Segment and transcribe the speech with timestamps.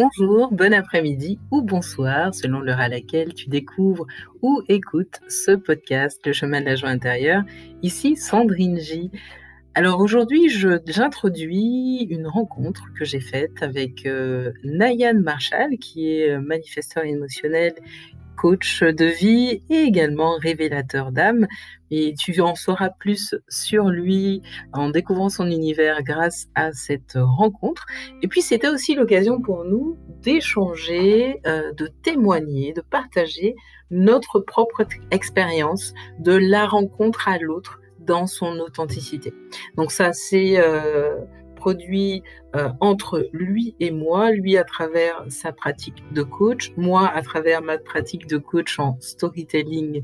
[0.00, 4.06] Bonjour, bon après-midi ou bonsoir, selon l'heure à laquelle tu découvres
[4.42, 7.42] ou écoutes ce podcast, Le chemin de la joie intérieure.
[7.82, 9.10] Ici Sandrine J.
[9.74, 10.48] Alors aujourd'hui,
[10.86, 17.74] j'introduis une rencontre que j'ai faite avec euh, Nayan Marshall, qui est manifesteur émotionnel
[18.40, 21.46] coach de vie et également révélateur d'âme.
[21.90, 27.86] Et tu en sauras plus sur lui en découvrant son univers grâce à cette rencontre.
[28.22, 33.54] Et puis c'était aussi l'occasion pour nous d'échanger, euh, de témoigner, de partager
[33.90, 39.32] notre propre expérience de la rencontre à l'autre dans son authenticité.
[39.76, 41.16] Donc ça, c'est euh,
[41.58, 42.22] produit
[42.56, 47.60] euh, entre lui et moi, lui à travers sa pratique de coach, moi à travers
[47.60, 50.02] ma pratique de coach en storytelling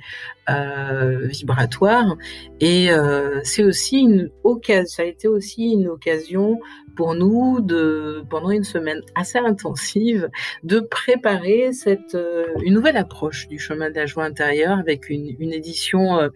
[0.48, 2.16] euh, vibratoire.
[2.60, 6.58] Et euh, c'est aussi une occasion, ça a été aussi une occasion
[6.96, 10.28] pour nous de, pendant une semaine assez intensive,
[10.62, 12.16] de préparer cette
[12.62, 16.30] une nouvelle approche du chemin de la joie intérieure avec une, une édition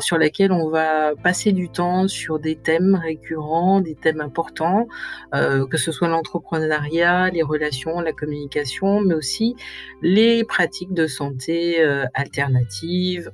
[0.00, 4.86] sur laquelle on va passer du temps sur des thèmes récurrents, des thèmes importants.
[5.32, 9.54] Euh, que ce soit l'entrepreneuriat, les relations, la communication, mais aussi
[10.02, 12.04] les pratiques de santé euh,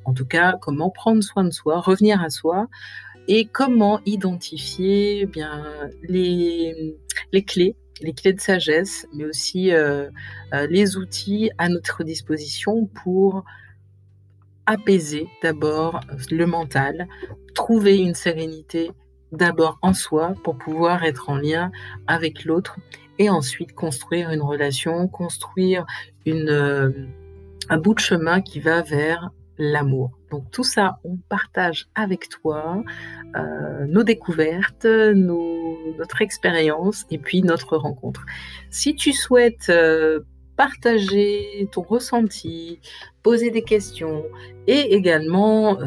[0.05, 2.69] en tout cas comment prendre soin de soi, revenir à soi
[3.29, 5.65] et comment identifier eh bien
[6.03, 6.97] les,
[7.33, 10.11] les clés les clés de sagesse, mais aussi euh,
[10.69, 13.45] les outils à notre disposition pour
[14.67, 16.01] apaiser d'abord
[16.31, 17.09] le mental,
[17.55, 18.91] trouver une sérénité
[19.33, 21.71] d'abord en soi pour pouvoir être en lien
[22.07, 22.77] avec l'autre
[23.19, 25.87] et ensuite construire une relation, construire
[26.27, 26.91] une, euh,
[27.69, 30.11] un bout de chemin qui va vers l'amour.
[30.31, 32.83] Donc tout ça, on partage avec toi
[33.37, 38.25] euh, nos découvertes, notre expérience et puis notre rencontre.
[38.71, 40.21] Si tu souhaites euh,
[40.57, 42.81] partager ton ressenti,
[43.23, 44.25] poser des questions
[44.67, 45.79] et également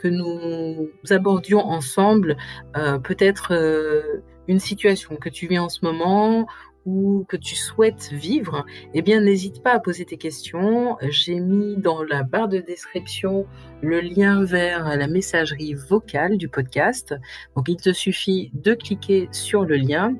[0.00, 2.36] que nous abordions ensemble
[2.76, 6.46] euh, peut-être euh, une situation que tu vis en ce moment
[6.86, 8.64] ou que tu souhaites vivre,
[8.94, 10.96] eh bien n'hésite pas à poser tes questions.
[11.02, 13.46] J'ai mis dans la barre de description
[13.82, 17.14] le lien vers la messagerie vocale du podcast.
[17.56, 20.14] Donc il te suffit de cliquer sur le lien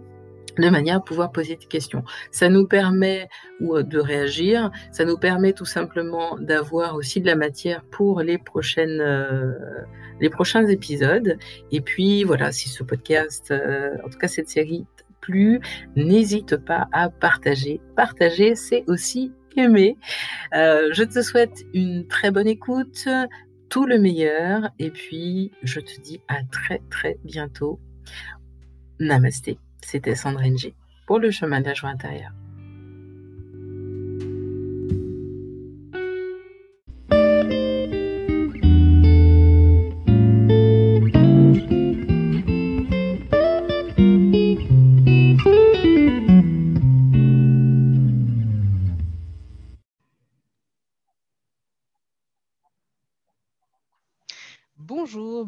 [0.59, 2.05] de manière à pouvoir poser des questions.
[2.31, 3.29] Ça nous permet
[3.63, 8.39] euh, de réagir, ça nous permet tout simplement d'avoir aussi de la matière pour les
[8.39, 9.53] prochaines euh,
[10.21, 11.39] les prochains épisodes.
[11.73, 14.87] Et puis voilà, si ce podcast, euh, en tout cas cette série
[15.21, 15.61] plu,
[15.97, 17.81] n'hésite pas à partager.
[17.97, 19.97] Partager, c'est aussi aimer.
[20.53, 23.09] je te souhaite une très bonne écoute,
[23.69, 27.81] tout le meilleur, et puis je te dis à très très bientôt.
[28.99, 29.59] Namasté.
[29.83, 30.75] C'était Sandrine G
[31.07, 32.33] pour le chemin de la joie intérieure.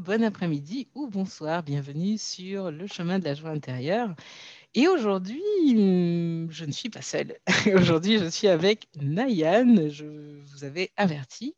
[0.03, 1.63] Bon après-midi ou bonsoir.
[1.63, 4.15] Bienvenue sur le chemin de la joie intérieure.
[4.75, 5.41] Et aujourd'hui,
[6.51, 7.39] je ne suis pas seule.
[7.77, 9.89] aujourd'hui, je suis avec Nayan.
[9.91, 11.55] Je vous avais averti.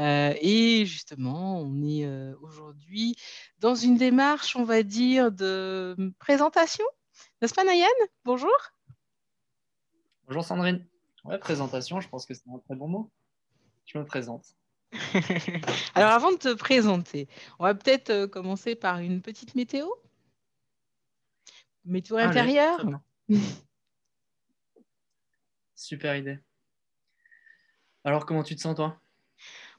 [0.00, 3.14] Euh, et justement, on est euh, aujourd'hui
[3.60, 6.84] dans une démarche, on va dire, de présentation.
[7.40, 7.86] N'est-ce pas, Nayan?
[8.24, 8.50] Bonjour.
[10.26, 10.84] Bonjour, Sandrine.
[11.24, 13.10] Ouais, présentation, je pense que c'est un très bon mot.
[13.84, 14.56] Je me présente.
[15.94, 19.86] Alors, avant de te présenter, on va peut-être euh, commencer par une petite météo.
[21.84, 22.84] Météo intérieure.
[25.74, 26.38] Super idée.
[28.04, 29.00] Alors, comment tu te sens, toi?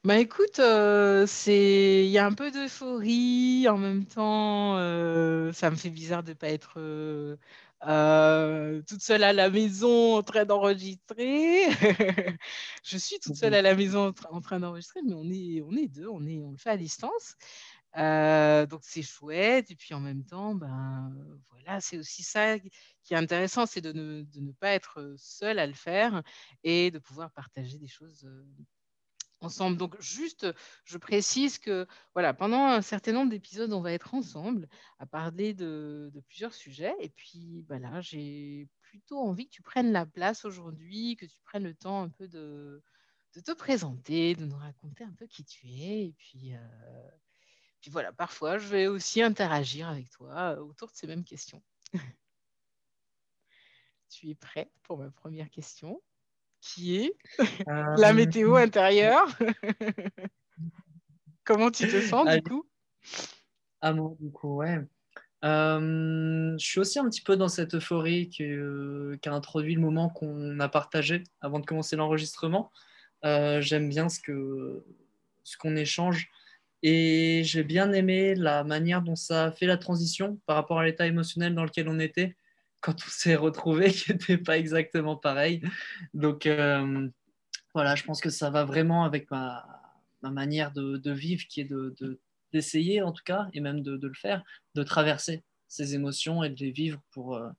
[0.03, 4.77] Bah écoute, euh, c'est il y a un peu d'euphorie en même temps.
[4.77, 7.35] Euh, ça me fait bizarre de ne pas être euh,
[7.81, 11.69] toute seule à la maison en train d'enregistrer.
[12.83, 15.87] je suis toute seule à la maison en, train d'enregistrer, mais on est, on est
[15.87, 17.35] deux, on, est, on le fait à distance.
[17.97, 19.71] Euh, donc c'est chouette.
[19.71, 21.13] Et puis en même temps, ben,
[21.49, 25.59] voilà, c'est aussi ça qui est intéressant, c'est de ne, de ne, pas être seul
[25.59, 26.21] à le faire
[26.63, 28.45] et de pouvoir partager des choses euh,
[29.41, 29.77] ensemble.
[29.77, 30.47] Donc juste,
[30.85, 34.67] je précise que voilà, pendant un certain nombre d'épisodes, on va être ensemble
[34.99, 36.95] à parler de, plusieurs sujets.
[36.99, 41.63] Et puis voilà, j'ai plutôt envie que tu prennes la place aujourd'hui, que tu prennes
[41.63, 42.83] le temps un peu de,
[43.45, 46.05] te présenter, de nous raconter un peu qui tu es.
[46.05, 47.09] Et puis, euh,
[47.81, 51.61] puis voilà, parfois, je vais aussi interagir avec toi autour de ces mêmes questions.
[54.09, 56.01] tu es prête pour ma première question,
[56.61, 57.15] qui est
[57.67, 59.27] la météo intérieure
[61.43, 62.65] Comment tu te sens du coup?
[63.81, 64.81] Ah du coup, ouais.
[65.43, 68.29] je suis aussi un petit peu dans cette euphorie
[69.21, 72.71] qu'a introduit le moment qu'on a partagé avant de commencer l'enregistrement.
[73.23, 74.83] J'aime bien ce qu'on
[75.43, 76.29] ce qu'on échange
[76.83, 80.85] et j'ai bien aimé la manière dont ça a fait la transition par rapport à
[80.85, 82.35] l'état émotionnel dans lequel on était
[82.87, 85.61] quand on s'est retrouvés, qui n'était pas exactement pareil.
[86.13, 87.09] Donc euh,
[87.73, 89.67] voilà, je pense que ça va vraiment avec ma,
[90.21, 92.21] ma manière de, vivre, qui est de,
[92.53, 94.41] d'essayer en tout cas, et même de, le faire,
[94.75, 97.49] de traverser ces émotions et de les vivre pour, euh,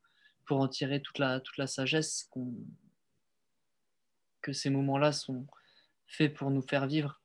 [0.46, 2.30] pour en tirer toute la, toute la sagesse
[4.40, 5.46] que ces moments-là sont
[6.06, 7.20] faits pour nous faire vivre.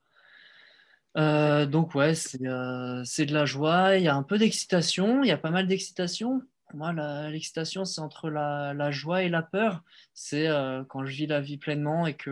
[1.15, 5.31] Euh, donc ouais, c'est de la joie, il y a un peu d'excitation, il y
[5.31, 6.41] a pas mal d'excitation.
[6.73, 9.83] Pour moi, l'excitation, c'est entre la, la, joie et la peur.
[10.15, 12.31] C'est euh, quand je vis la vie pleinement et que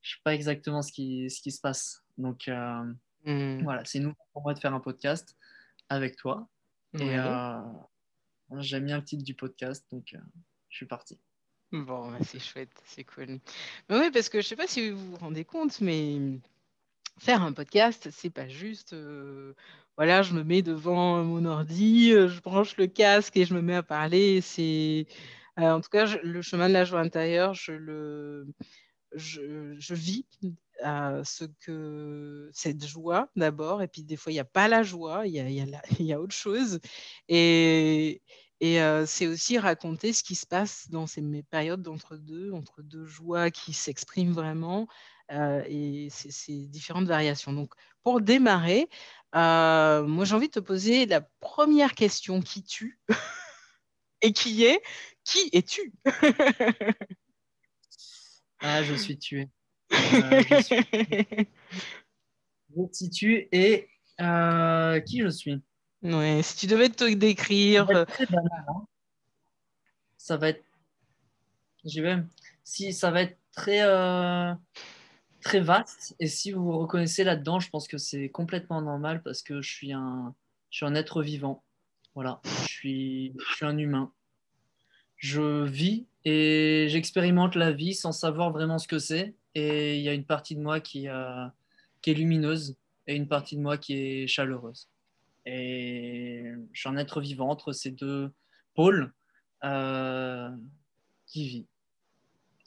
[0.00, 2.02] je sais pas exactement ce qui, ce qui se passe.
[2.18, 3.62] Donc mmh.
[3.62, 5.36] voilà, c'est nous pour moi de faire un podcast
[5.90, 6.48] avec toi.
[6.98, 7.16] Et
[8.58, 10.16] j'aime bien le titre du podcast, donc
[10.68, 11.20] je suis parti.
[11.70, 13.38] Bon, bah, c'est chouette, c'est cool.
[13.88, 16.18] Mais oui, parce que je sais pas si vous vous rendez compte, mais
[17.20, 19.54] faire un podcast, c'est pas juste, euh,
[19.96, 23.62] voilà, je me mets devant mon ordi, euh, je branche le casque et je me
[23.62, 24.40] mets à parler.
[24.40, 25.06] C'est,
[25.58, 28.46] euh, en tout cas, le chemin de la joie intérieure, je le,
[29.14, 30.26] je, je vis
[30.82, 35.26] ce que cette joie d'abord, et puis des fois il n'y a pas la joie,
[35.26, 35.64] il y a, y,
[36.02, 36.80] y a, autre chose,
[37.28, 38.20] et,
[38.60, 43.52] et c'est aussi raconter ce qui se passe dans ces périodes d'entre-deux, entre deux joies
[43.52, 44.88] qui s'expriment vraiment,
[45.32, 47.54] euh, et ces différentes variations.
[47.54, 47.72] Donc,
[48.02, 48.88] pour démarrer,
[49.34, 52.98] euh, moi, j'ai envie de te poser la première question qui tue
[54.22, 54.82] et qui est?
[55.24, 55.92] Qui es-tu?
[58.64, 59.48] Ah, je suis tué.
[59.92, 60.76] Euh, je, suis...
[62.70, 63.88] je et
[65.04, 65.60] qui je suis?
[66.02, 67.88] Ouais, si tu devais te décrire.
[67.88, 68.34] Ça va être,
[68.68, 68.86] hein.
[70.16, 70.64] ça va être...
[71.84, 72.18] J'y vais.
[72.62, 73.80] Si ça va être très
[75.42, 76.14] très vaste.
[76.18, 79.70] Et si vous vous reconnaissez là-dedans, je pense que c'est complètement normal parce que je
[79.70, 80.34] suis un,
[80.70, 81.62] je suis un être vivant.
[82.14, 84.12] Voilà, je suis, je suis un humain.
[85.16, 89.34] Je vis et j'expérimente la vie sans savoir vraiment ce que c'est.
[89.54, 91.46] Et il y a une partie de moi qui, euh,
[92.06, 94.88] est lumineuse et une partie de moi qui est chaleureuse.
[95.46, 98.30] Et je suis un être vivant entre ces deux
[98.74, 99.12] pôles
[99.64, 100.50] euh,
[101.26, 101.66] qui vit.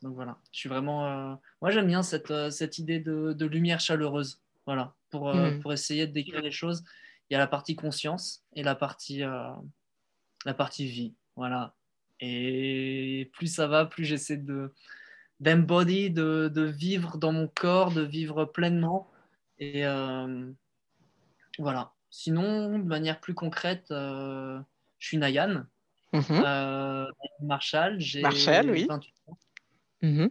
[0.01, 1.07] Donc voilà, je suis vraiment.
[1.07, 4.41] Euh, moi, j'aime bien cette, euh, cette idée de, de, lumière chaleureuse.
[4.65, 5.59] Voilà, pour, euh, mm.
[5.61, 6.83] pour essayer de décrire les choses.
[7.29, 11.15] Il y a la partie conscience et la partie, la partie vie.
[11.35, 11.73] Voilà.
[12.19, 14.73] Et plus ça va, plus j'essaie de
[15.39, 19.09] d'embody, de, de, vivre dans mon corps, de vivre pleinement.
[19.57, 19.85] Et
[21.57, 21.93] voilà.
[22.11, 24.61] Sinon, de manière plus concrète, je
[24.99, 25.65] suis Nayan.
[26.13, 27.07] Mm-hmm.
[27.41, 28.87] Marshall, j'ai Marshall, oui.
[30.05, 30.27] Mmh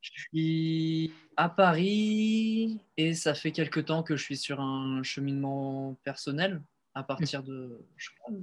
[0.00, 5.96] je suis à Paris et ça fait quelque temps que je suis sur un cheminement
[6.02, 6.60] personnel
[6.94, 8.34] à partir de je crois,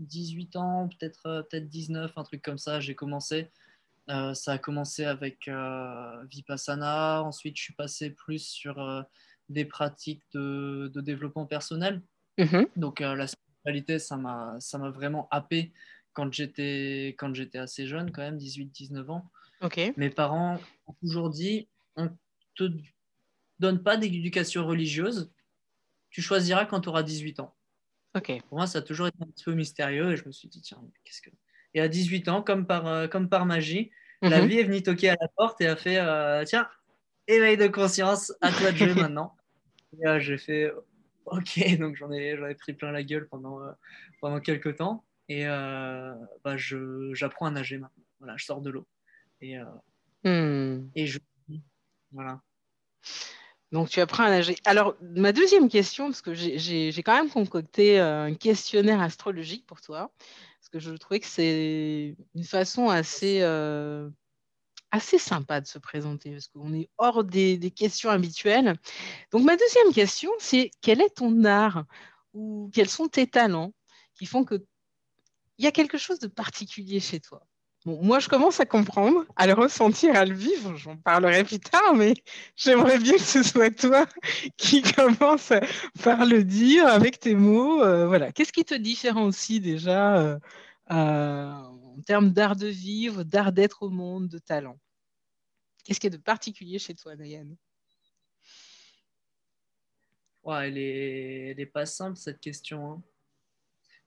[0.00, 2.80] 18 ans, peut-être euh, peut 19, un truc comme ça.
[2.80, 3.50] J'ai commencé.
[4.08, 7.22] Euh, ça a commencé avec euh, Vipassana.
[7.22, 9.04] Ensuite, je suis passé plus sur
[9.48, 12.02] des pratiques de, de développement personnel.
[12.38, 14.58] Mmh Donc, la spiritualité, ça m'a
[14.90, 15.72] vraiment happé
[16.12, 17.14] quand j'étais
[17.54, 19.30] assez jeune, quand même, 18-19 ans.
[19.96, 22.10] Mes parents ont toujours dit on
[22.54, 22.64] te
[23.58, 25.30] donne pas d'éducation religieuse,
[26.10, 27.54] tu choisiras quand tu auras 18 ans.
[28.48, 30.60] Pour moi, ça a toujours été un petit peu mystérieux et je me suis dit
[30.60, 31.30] tiens, qu'est-ce que.
[31.74, 33.90] Et à 18 ans, comme par, euh, comme par magie,
[34.22, 34.48] la mhm.
[34.48, 36.68] vie est venue toquer à la porte et a fait euh, tiens,
[37.28, 39.36] éveil de conscience, à toi de jouer maintenant.
[39.98, 40.72] Et euh, j'ai fait
[41.26, 43.60] ok, donc j'en ai, ai pris plein la gueule pendant,
[44.20, 46.56] pendant quelques temps et bah,
[47.12, 48.04] j'apprends à nager maintenant.
[48.18, 48.86] Voilà, je sors de l'eau.
[49.40, 49.64] Et, euh,
[50.24, 50.90] hmm.
[50.94, 51.18] et je.
[52.12, 52.40] Voilà.
[53.72, 54.56] Donc, tu apprends à nager.
[54.64, 59.80] Alors, ma deuxième question, parce que j'ai quand même concocté euh, un questionnaire astrologique pour
[59.80, 60.12] toi,
[60.58, 64.10] parce que je trouvais que c'est une façon assez, euh,
[64.90, 68.74] assez sympa de se présenter, parce qu'on est hors des, des, questions habituelles.
[69.30, 71.84] Donc, ma deuxième question, c'est quel est ton art
[72.34, 73.72] ou quels sont tes talents
[74.14, 74.64] qui font que
[75.58, 77.46] il y a quelque chose de particulier chez toi?
[77.86, 80.76] Moi, je commence à comprendre, à le ressentir, à le vivre.
[80.76, 82.12] J'en parlerai plus tard, mais
[82.54, 84.06] j'aimerais bien que ce soit toi
[84.58, 85.52] qui commence
[86.02, 87.82] par le dire avec tes mots.
[87.82, 88.32] Euh, voilà.
[88.32, 90.38] Qu'est-ce qui te différencie déjà euh,
[90.90, 94.78] en termes d'art de vivre, d'art d'être au monde, de talent?
[95.84, 97.56] Qu'est-ce qu'il y a de particulier chez toi, Diane?
[100.42, 101.50] Ouais, elle, est...
[101.52, 102.92] elle est pas simple cette question.
[102.92, 103.02] Hein.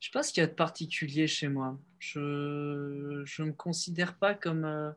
[0.03, 1.79] Je sais pas ce qu'il y a de particulier chez moi.
[1.97, 4.65] Je ne me considère pas comme.
[4.65, 4.91] Euh,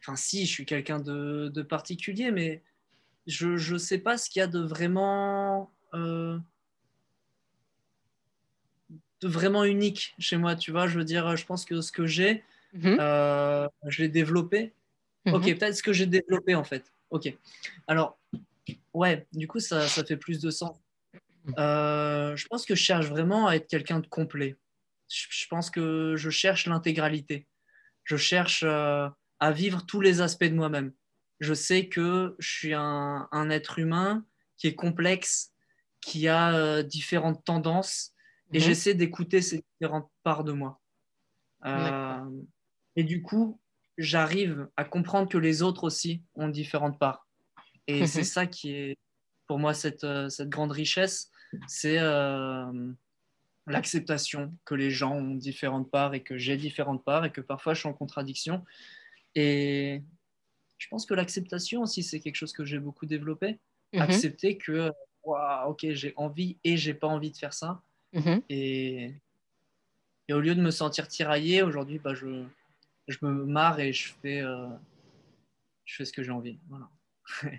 [0.00, 1.50] enfin, si, je suis quelqu'un de...
[1.52, 2.62] de, particulier, mais
[3.26, 5.70] je ne sais pas ce qu'il y a de vraiment.
[5.92, 6.38] Euh,
[9.20, 10.86] de vraiment unique chez moi, tu vois.
[10.86, 12.96] Je veux dire, je pense que ce que j'ai, mhm.
[13.00, 14.72] euh, je l'ai développé
[15.26, 15.58] Ok, mhm.
[15.58, 16.90] peut-être ce que j'ai développé en fait.
[17.10, 17.36] Ok.
[17.86, 18.18] Alors,
[18.94, 20.78] ouais, du coup, ça, ça fait plus de sens.
[21.58, 24.56] Euh, je pense que je cherche vraiment à être quelqu'un de complet.
[25.08, 27.46] Je, pense que je cherche l'intégralité.
[28.04, 29.08] Je cherche euh,
[29.40, 30.92] à vivre tous les aspects de moi-même.
[31.40, 34.24] Je sais que je suis un, un, être humain
[34.56, 35.52] qui est complexe,
[36.00, 38.12] qui a euh, différentes tendances,
[38.52, 38.64] et mhm.
[38.64, 40.80] j'essaie d'écouter ces différentes parts de moi.
[42.96, 43.60] et du coup,
[43.98, 47.26] j'arrive à comprendre que les autres aussi ont différentes parts.
[47.86, 48.96] Et c'est ça qui est,
[49.52, 51.30] pour moi, cette, euh, cette grande richesse,
[51.68, 52.72] c'est euh,
[53.66, 57.74] l'acceptation que les gens ont différentes parts et que j'ai différentes parts et que parfois
[57.74, 58.64] je suis en contradiction.
[59.34, 60.00] Et
[60.78, 63.58] je pense que l'acceptation aussi, c'est quelque chose que j'ai beaucoup développé.
[63.92, 64.00] Mhm.
[64.00, 64.90] Accepter que,
[65.22, 67.82] ok, j'ai envie et j'ai pas envie de faire ça.
[68.14, 68.40] Mhm.
[68.48, 69.12] et,
[70.28, 72.46] et, au lieu de me sentir tiraillé, aujourd'hui, bah, je,
[73.06, 74.66] je me marre et je fais, euh,
[75.84, 76.58] je fais ce que j'ai envie.
[76.70, 76.88] Voilà.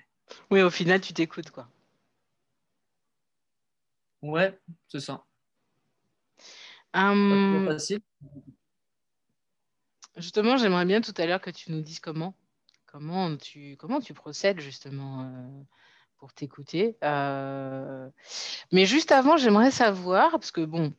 [0.50, 1.70] oui, au final, tu t'écoutes, quoi.
[4.24, 5.26] Ouais, c'est ça.
[6.94, 8.00] Hum, facile.
[10.16, 12.34] Justement, j'aimerais bien tout à l'heure que tu nous dises comment,
[12.86, 15.64] comment tu, comment tu procèdes justement euh,
[16.18, 16.98] pour t'écouter.
[17.04, 18.10] Euh,
[18.72, 20.94] mais juste avant, j'aimerais savoir, parce que bon,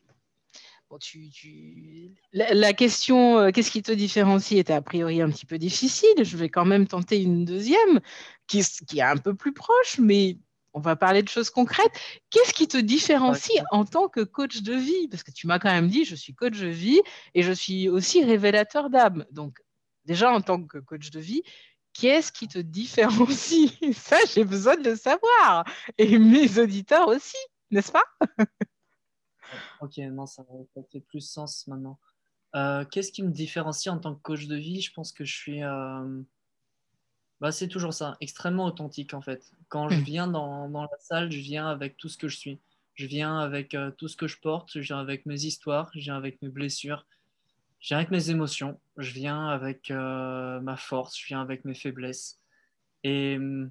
[2.32, 6.22] la, question, euh, qu'est-ce qui te différencie, était a priori un petit peu difficile.
[6.22, 8.00] Je vais quand même tenter une deuxième,
[8.46, 10.38] qui, qui est un peu plus proche, mais
[10.74, 11.92] on va parler de choses concrètes.
[12.30, 15.08] Qu'est-ce qui te différencie en tant que coach de vie?
[15.08, 17.00] Parce que tu m'as quand même dit, je suis coach de vie
[17.34, 19.24] et je suis aussi révélateur d'âme.
[19.30, 19.58] Donc,
[20.04, 21.42] déjà, en tant que coach de vie,
[21.92, 23.72] qu'est-ce qui te différencie?
[23.94, 25.64] Ça, j'ai besoin de le savoir.
[25.96, 27.38] Et mes auditeurs aussi,
[27.70, 28.04] n'est-ce pas?
[29.80, 30.44] Ok, non, ça,
[30.90, 32.00] fait plus sens maintenant.
[32.56, 34.80] Euh, qu'est-ce qui me différencie en tant que coach de vie?
[34.80, 35.62] Je pense que je suis.
[35.62, 36.22] Euh,
[37.44, 39.52] bah, c'est toujours ça, extrêmement authentique en fait.
[39.68, 40.04] Quand je hmm.
[40.04, 42.58] viens dans, dans, la salle, je viens avec tout ce que je suis.
[42.94, 46.00] Je viens avec euh, tout ce que je porte, je viens avec mes histoires, je
[46.00, 47.04] viens avec mes blessures,
[47.80, 52.40] je viens avec mes émotions, je viens avec ma force, je viens avec mes faiblesses.
[53.02, 53.70] Et hum,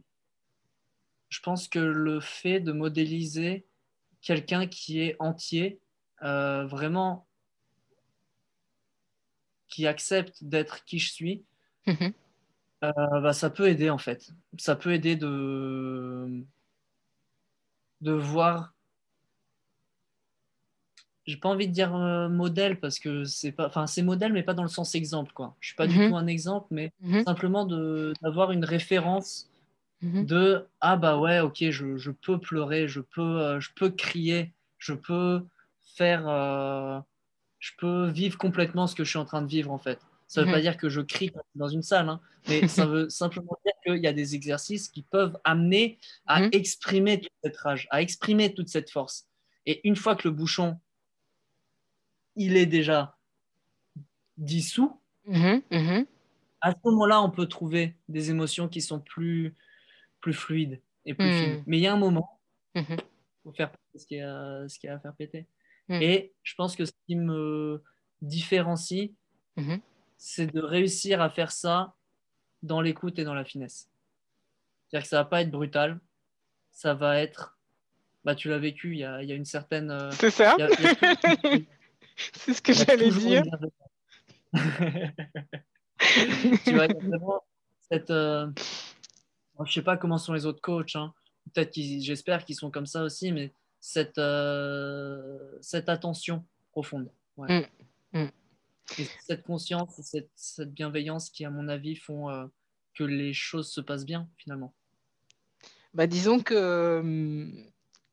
[1.30, 3.66] je pense que le fait de modéliser
[4.22, 5.80] quelqu'un qui est entier,
[6.22, 7.26] euh, vraiment
[9.68, 11.44] qui accepte d'être qui je suis,
[11.88, 12.14] mhm.
[12.84, 14.32] Euh, bah, ça peut aider en fait.
[14.58, 16.44] Ça peut aider de,
[18.02, 18.74] de voir.
[21.26, 24.44] J'ai pas envie de dire euh, modèle parce que c'est pas, enfin c'est modèle mais
[24.44, 25.56] pas dans le sens exemple quoi.
[25.62, 26.10] Je suis pas du mhm.
[26.10, 27.24] tout un exemple mais mhm.
[27.24, 29.50] simplement d'avoir une référence
[30.04, 30.26] Mhm.
[30.26, 34.94] de ah bah ouais ok je, peux pleurer je peux euh, je peux crier je
[34.94, 35.46] peux
[35.96, 36.24] faire
[37.60, 40.00] je peux vivre complètement ce que je suis en train de vivre en fait
[40.34, 40.64] ça veut pas mhm.
[40.64, 44.08] dire que je crie dans une salle hein, mais ça veut simplement dire qu'il y
[44.08, 46.50] a des exercices qui peuvent amener à mhm.
[46.54, 49.28] exprimer toute cette rage à exprimer toute cette force
[49.66, 50.80] et une fois que le bouchon
[52.36, 53.18] il est déjà
[54.38, 55.00] dissous
[56.62, 59.56] à ce moment-là on peut trouver des émotions qui sont plus
[60.20, 61.64] plus fluide et plus hmm.
[61.68, 62.40] Mais il y a un moment,
[62.76, 62.98] il mhm.
[63.44, 65.48] faut faire ce qu'il y, a, à faire péter.
[65.90, 66.02] Hmm.
[66.02, 67.84] Et je pense que ce qui me
[68.22, 69.12] différencie,
[69.58, 69.80] mhm.
[70.26, 71.96] C'est de réussir à faire ça
[72.62, 73.90] dans l'écoute et dans la finesse.
[74.88, 76.00] C'est-à-dire que ça va pas être brutal,
[76.72, 77.58] ça va être.
[78.24, 79.92] Bah, tu l'as vécu, il y a, y a, une certaine.
[79.92, 80.56] Euh, c'est ça
[82.16, 83.44] C'est ce que j'allais dire.
[86.64, 87.44] tu vois, vraiment
[87.92, 88.10] cette.
[88.10, 88.50] Euh,
[89.66, 90.96] je sais pas comment sont les autres coachs.
[90.96, 91.14] Hein.
[91.54, 97.12] Peut-être qu'ils, j'espère qu'ils sont comme ça aussi, mais cette, euh, cette attention profonde.
[97.36, 97.64] Mm.
[98.14, 98.30] Mm.
[98.88, 102.46] Cette conscience, cette, bienveillance qui, à mon avis, font euh,
[102.94, 104.74] que les choses se passent bien finalement.
[105.94, 107.02] Bah, disons que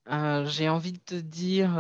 [0.09, 1.75] euh, j'ai envie de te dire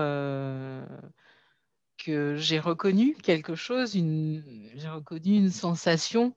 [1.99, 6.35] que j'ai reconnu quelque chose, j'ai reconnu une sensation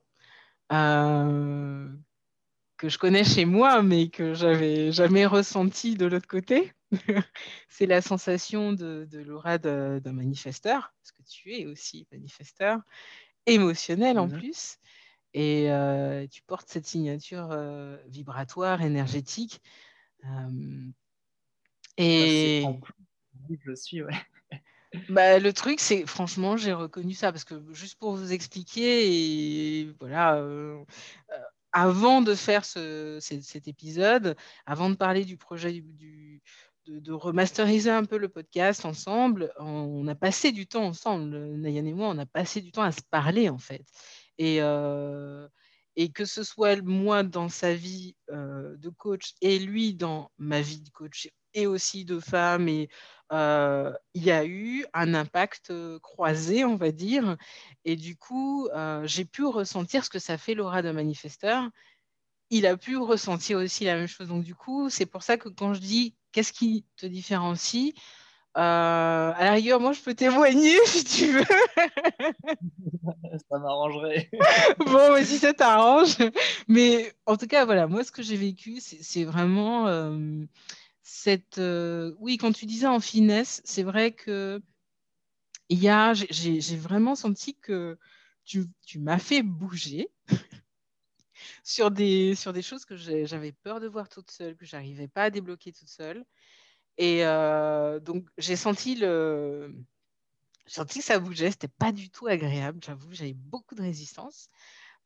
[2.84, 6.74] que je connais chez moi, mais que j'avais jamais ressenti de l'autre côté.
[7.70, 12.82] c'est la sensation de, l'aura d'un manifesteur, parce que tu es aussi manifesteur,
[13.46, 14.38] émotionnel en mhm.
[14.38, 14.80] plus.
[15.34, 19.62] Et euh, tu portes cette signature euh, vibratoire, énergétique.
[20.26, 20.92] Euh,
[21.96, 22.66] et
[23.66, 24.12] je suis, ouais.
[25.10, 29.08] Bah, le truc, c'est franchement, j'ai reconnu ça parce que juste pour vous expliquer,
[29.80, 30.40] et voilà,
[31.74, 35.84] avant de faire cet épisode, avant de parler du projet
[36.86, 41.94] de, remasteriser un peu le podcast ensemble, on, a passé du temps ensemble, Nayan et
[41.94, 43.84] moi, on a passé du temps à se parler en fait.
[44.38, 45.48] Et, euh,
[46.14, 50.82] que ce soit moi dans sa vie euh, de coach et lui dans ma vie
[50.82, 52.90] de coach et aussi de femme, et
[53.34, 57.38] euh, il y a eu un impact croisé, on va dire.
[57.86, 58.70] Et du coup,
[59.04, 61.70] j'ai pu ressentir ce que ça fait l'aura d'un manifesteur.
[62.50, 64.28] Il a pu ressentir aussi la même chose.
[64.28, 67.94] Donc du coup, c'est pour ça que quand je dis qu'est-ce qui te différencie
[68.56, 71.44] euh, à la rigueur, moi, je peux témoigner si tu veux.
[73.50, 74.30] ça m'arrangerait.
[74.78, 76.18] bon, si ça t'arrange.
[76.68, 80.46] Mais en tout cas, voilà, moi, ce que j'ai vécu, c'est vraiment euh,
[81.04, 81.60] cette.
[81.60, 84.62] Euh, oui, quand tu disais en finesse, c'est vrai que
[85.70, 87.98] j'ai vraiment senti que
[88.46, 88.68] tu,
[89.00, 90.10] m'as fait bouger.
[91.64, 95.24] sur, des, sur des choses que j'avais peur de voir toute seule, que j'arrivais pas
[95.24, 96.26] à débloquer toute seule.
[96.98, 99.76] Et euh, donc, j'ai senti le.
[100.68, 104.50] senti que ça bougeait, c'était pas du tout agréable, j'avoue, j'avais beaucoup de résistance.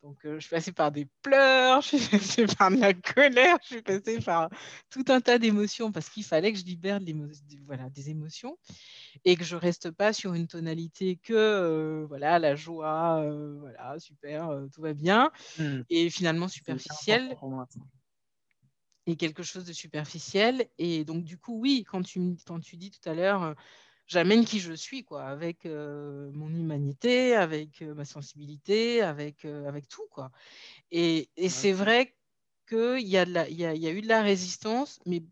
[0.04, 3.58] Donc, euh, je suis passée par des pleurs, je suis passée par de la colère,
[3.64, 4.50] je suis passée par
[4.90, 7.00] tout un tas d'émotions parce qu'il fallait que je libère
[7.66, 8.58] voilà, des émotions
[9.26, 13.26] et que je reste pas sur une tonalité que euh, voilà la joie,
[13.60, 15.82] voilà super, tout va bien mmh.
[15.90, 17.36] et finalement superficielle
[19.08, 20.68] et quelque chose de superficiel.
[20.78, 23.54] Et donc, du coup, oui, quand tu, quand tu dis tout à l'heure, euh,
[24.08, 29.88] j'amène qui je suis, quoi, avec euh, mon humanité, avec euh, ma sensibilité, avec, avec
[29.88, 30.32] tout, quoi.
[30.92, 32.16] Et, et c'est vrai
[32.68, 35.24] qu'il y, a y, a, y a eu de la résistance, mais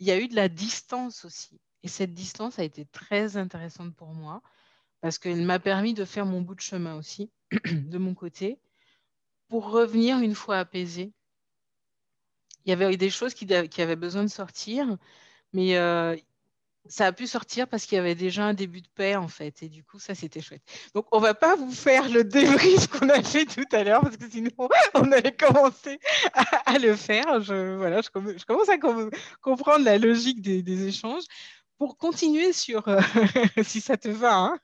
[0.00, 1.60] il y a eu de la distance aussi.
[1.82, 4.42] Et cette distance a été très intéressante pour moi
[5.00, 7.30] parce qu'elle m'a permis de faire mon bout de chemin aussi,
[7.70, 8.58] de mon côté,
[9.48, 11.12] pour revenir une fois apaisée
[12.64, 14.96] il y avait des choses qui, avaient besoin de sortir,
[15.52, 15.76] mais
[16.86, 19.62] ça a pu sortir parce qu'il y avait déjà un début de paix en fait,
[19.62, 20.62] et du coup ça c'était chouette.
[20.94, 24.16] Donc on va pas vous faire le débrief qu'on a fait tout à l'heure parce
[24.16, 24.50] que sinon
[24.94, 25.98] on allait commencer
[26.66, 27.40] à, le faire.
[27.40, 28.10] Je, voilà, je,
[28.44, 28.78] commence à
[29.40, 31.24] comprendre la logique des, échanges.
[31.78, 33.00] Pour continuer sur, euh,
[33.64, 34.36] si ça te va.
[34.36, 34.58] Hein.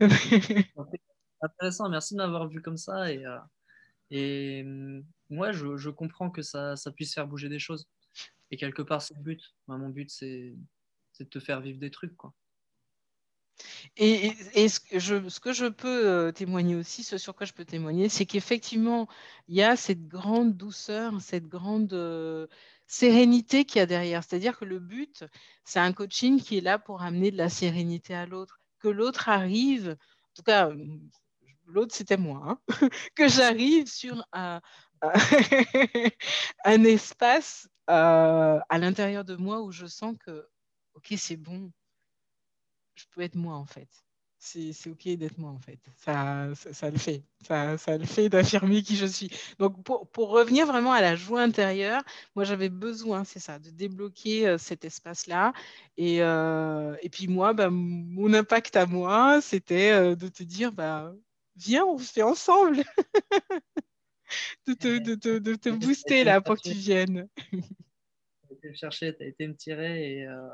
[1.40, 3.22] Intéressant, merci de m'avoir vu comme ça et,
[4.12, 7.86] euh, moi, je, comprends que ça, puisse faire bouger des choses.
[8.50, 9.40] Et quelque part, c'est le but.
[9.66, 10.54] mon but, c'est
[11.24, 12.16] de te faire vivre des trucs.
[12.16, 12.32] Quoi.
[13.96, 17.52] Et, ce, que je, ce, que je, peux euh, témoigner aussi, ce sur quoi je
[17.52, 19.08] peux témoigner, c'est qu'effectivement,
[19.48, 22.46] il y a cette grande douceur, cette grande euh,
[22.86, 24.22] sérénité qu'il y a derrière.
[24.22, 25.24] C'est-à-dire que le but,
[25.64, 28.60] c'est un coaching qui est là pour amener de la sérénité à l'autre.
[28.80, 30.70] Que l'autre arrive, en tout cas,
[31.66, 32.58] l'autre c'était moi, hein,
[33.14, 34.60] que j'arrive sur un,
[36.64, 40.46] un espace euh, à l'intérieur de moi où je sens que,
[41.06, 41.70] ok, c'est bon,
[42.94, 43.88] je peux être moi en fait.
[44.38, 45.80] C'est ok d'être moi en fait.
[45.96, 47.24] Ça, ça, le fait.
[47.42, 49.30] Ça, ça le fait d'affirmer qui je suis.
[49.58, 52.02] Donc pour, pour, revenir vraiment à la joie intérieure,
[52.36, 55.52] moi j'avais besoin, c'est ça, de débloquer euh, cet espace-là.
[55.96, 61.12] Et, euh, et puis moi, bah, mon impact à moi, c'était de te dire, bah,
[61.56, 62.84] viens, on se fait ensemble.
[64.66, 67.28] de te, de, te, de te booster là pour que tu viennes.
[67.50, 67.58] tu
[68.50, 70.48] as été me chercher, tu as été me tirer et, euh,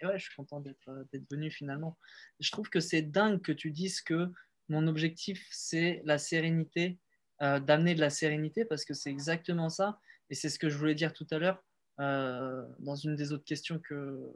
[0.00, 1.96] et ouais, je suis content euh, d'être venu finalement.
[2.40, 4.30] Je trouve que c'est dingue que tu dises que
[4.68, 6.98] mon objectif c'est la sérénité,
[7.42, 10.76] euh, d'amener de la sérénité parce que c'est exactement ça et c'est ce que je
[10.76, 11.62] voulais dire tout à l'heure
[11.98, 14.32] dans une des autres questions que,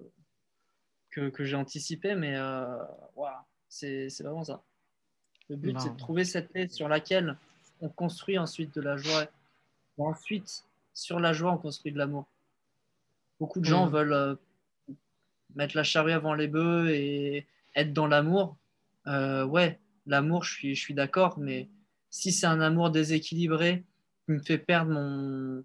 [1.10, 2.36] que, que j'ai anticipé, mais
[3.14, 4.64] voilà, c'est vraiment ça.
[5.48, 7.36] Le but, c'est de trouver cette paix sur laquelle
[7.80, 9.26] on construit ensuite de la joie.
[9.98, 12.26] ensuite, sur la joie, on construit de l'amour.
[13.38, 13.90] Beaucoup de gens mm.
[13.90, 14.34] veulent euh,
[15.54, 18.56] mettre la charrue avant les bœufs et être dans l'amour.
[19.06, 21.68] Euh, ouais, l'amour, je suis, je suis d'accord, mais
[22.10, 23.84] si c'est un amour déséquilibré
[24.26, 25.64] qui me fait perdre mon,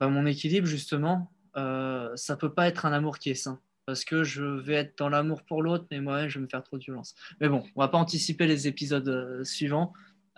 [0.00, 3.60] mon équilibre, justement, euh, ça peut pas être un amour qui est sain.
[3.86, 6.62] Parce que je vais être dans l'amour pour l'autre, mais moi, je vais me faire
[6.62, 7.14] trop de violence.
[7.40, 9.42] Mais bon, on va pas anticiper les épisodes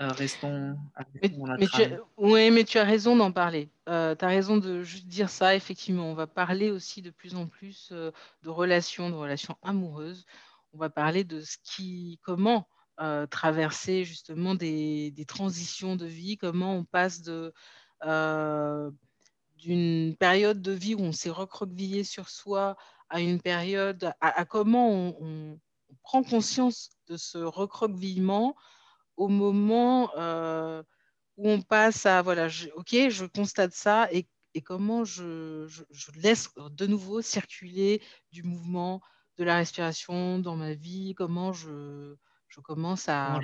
[0.01, 0.77] euh, restons,
[1.23, 3.71] mais, tu as, Oui, mais tu as raison d'en parler.
[3.87, 6.11] tu as raison de juste dire ça, effectivement.
[6.11, 10.27] On va parler aussi de plus en plus de relations, de relations amoureuses.
[10.75, 12.69] On va parler de ce qui, comment
[13.31, 17.53] traverser justement des, des, transitions de vie, comment on passe de
[19.57, 22.77] d'une période de vie où on s'est recroquevillé sur soi
[23.09, 25.59] à une période, à, comment on,
[26.03, 28.55] prend conscience de ce recroquevillement
[29.17, 30.83] au moment euh,
[31.37, 34.29] où on passe à, voilà, ok, je constate ça et,
[34.65, 35.69] comment je,
[36.17, 38.01] laisse de nouveau circuler
[38.33, 39.03] du mouvement,
[39.37, 42.15] de la respiration dans ma vie, comment je,
[42.63, 43.39] commence à...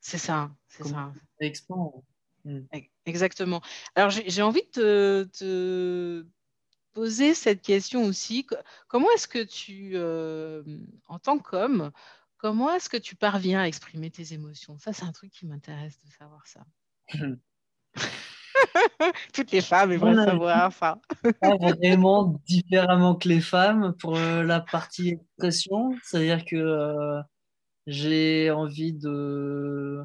[0.00, 1.12] C'est ça, c'est ça.
[2.44, 2.60] Hmm.
[3.04, 3.60] Exactement.
[3.94, 6.24] Alors, j'ai envie de te,
[6.92, 8.46] poser cette question aussi.
[8.88, 10.62] Comment est-ce que tu, euh,
[11.06, 11.92] en tant qu'homme,
[12.38, 14.78] comment est-ce que tu parviens à exprimer tes émotions?
[14.78, 16.64] Ça, c'est un truc qui m'intéresse de savoir ça.
[19.34, 21.00] Toutes les femmes aimeraient savoir ça.
[21.42, 25.94] vraiment différemment que les femmes pour euh, la partie expression.
[26.02, 27.20] C'est-à-dire que euh,
[27.86, 30.02] j'ai envie de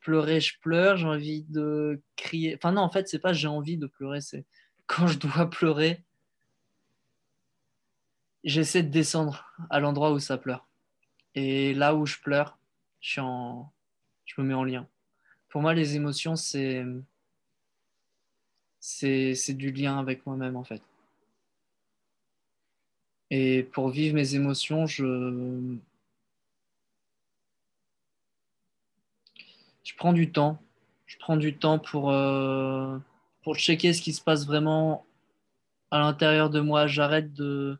[0.00, 2.54] pleurer, je pleure, j'ai envie de crier.
[2.56, 4.44] Enfin non, en fait, c'est pas j'ai envie de pleurer, c'est
[4.86, 6.04] quand je dois pleurer,
[8.44, 10.69] j'essaie de descendre à l'endroit où ça pleure.
[11.34, 12.58] Et là où je pleure,
[13.00, 14.86] je, me mets en lien.
[15.48, 16.84] Pour moi, les émotions, c'est
[19.48, 20.82] du lien avec moi-même, en fait.
[23.30, 25.78] Et pour vivre mes émotions, je
[30.00, 30.58] prends du temps.
[31.04, 32.98] Je prends du temps euh,
[33.42, 35.04] pour checker ce qui se passe vraiment
[35.90, 36.86] à l'intérieur de moi.
[36.86, 37.78] J'arrête de,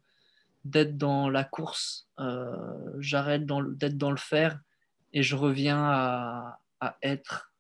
[0.64, 2.54] d'être dans la course, euh,
[2.98, 4.60] j'arrête d'être dans le faire
[5.12, 7.52] et je reviens à, à être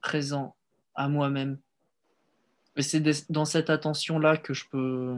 [0.00, 0.54] présent
[0.94, 1.58] à moi-même.
[2.76, 5.16] Et c'est dans cette attention-là que je peux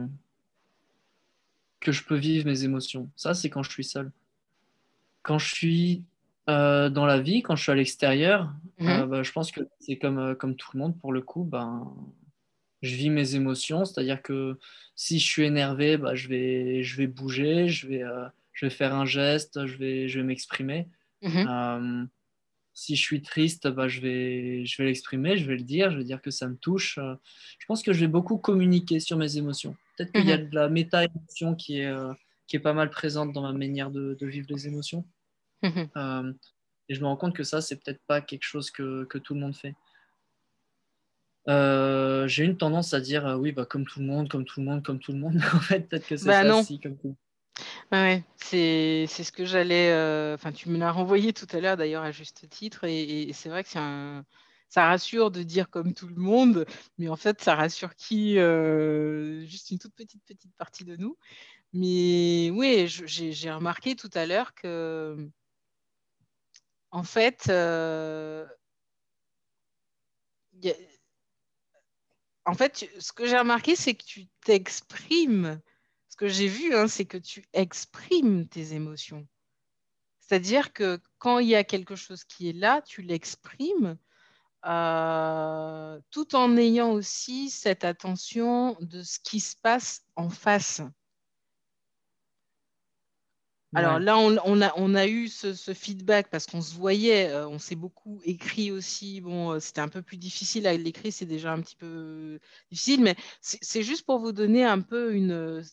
[1.79, 3.09] que je peux vivre mes émotions.
[3.15, 4.11] Ça, c'est quand je suis seul.
[5.21, 6.03] Quand je suis
[6.49, 8.87] euh, dans la vie, quand je suis à l'extérieur, mhm.
[8.87, 11.93] euh, bah, je pense que c'est comme, comme tout le monde, pour le coup, ben,
[12.81, 14.57] je vis mes émotions, c'est-à-dire que
[14.95, 18.03] si je suis énervé, bah, je, vais, je vais bouger, je vais,
[18.53, 20.87] je vais faire un geste, je vais, je vais m'exprimer.
[21.21, 22.07] Mhm.
[22.73, 25.97] si je suis triste, bah, je vais, je vais l'exprimer, je vais le dire, je
[25.97, 26.97] vais dire que ça me touche.
[26.97, 29.75] je pense que je vais beaucoup communiquer sur mes émotions.
[29.97, 30.49] Peut-être qu'il y a mhm.
[30.49, 31.93] de la méta-émotion qui est,
[32.47, 35.05] qui est pas mal présente dans ma manière de, de vivre les émotions.
[35.63, 36.33] Euh,
[36.87, 39.33] et je me rends compte que ça, c'est peut-être pas quelque chose que, que, tout
[39.33, 39.75] le monde fait.
[41.49, 44.59] Euh, j'ai une tendance à dire euh, oui, bah, comme tout le monde, comme tout
[44.59, 45.35] le monde, comme tout le monde.
[45.53, 47.15] en fait, peut-être que c'est bah, ça aussi, comme tout.
[47.91, 49.91] ouais, c'est, c'est ce que j'allais.
[50.33, 53.63] Enfin, tu me l'as renvoyé tout à l'heure d'ailleurs à juste titre, et, c'est vrai
[53.63, 54.23] que c'est un,
[54.69, 56.65] ça rassure de dire comme tout le monde,
[56.97, 61.17] mais en fait, ça rassure qui Juste une toute petite petite partie de nous.
[61.73, 65.29] Mais oui, j'ai remarqué tout à l'heure que
[66.91, 68.45] en fait, euh,
[72.49, 75.61] en fait, ce que j'ai remarqué, c'est que tu t'exprimes.
[76.09, 79.27] Ce que j'ai vu, hein, c'est que tu exprimes tes émotions.
[80.19, 83.97] C'est-à-dire que quand il y a quelque chose qui est là, tu l'exprimes
[84.65, 90.81] euh, tout en ayant aussi cette attention de ce qui se passe en face.
[93.75, 97.59] Alors là, on, a, on, a, eu ce, feedback parce qu'on se voyait, euh, on
[97.59, 99.21] s'est beaucoup écrit aussi.
[99.21, 102.39] Bon, euh, c'était un peu plus difficile à l'écrit, c'est déjà un petit peu
[102.71, 105.63] difficile, mais c'est juste pour vous donner un peu une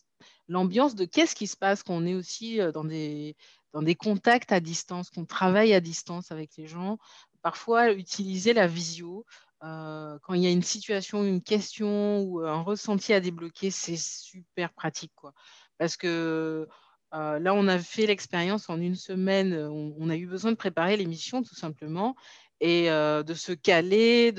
[0.47, 3.35] l'ambiance de qu'est-ce qui se passe quand on est aussi euh, dans des,
[3.73, 6.99] dans des contacts à distance, qu'on travaille à distance avec les gens.
[7.41, 9.25] Parfois, utiliser la visio.
[9.61, 14.71] quand il y a une situation, une question ou un ressenti à débloquer, c'est super
[14.73, 15.13] pratique.
[15.15, 15.33] Quoi.
[15.77, 16.67] Parce que
[17.13, 19.53] euh, là, on a fait l'expérience en une semaine.
[19.53, 22.15] Euh, on, a eu besoin de préparer l'émission tout simplement
[22.59, 24.33] et euh, de se caler.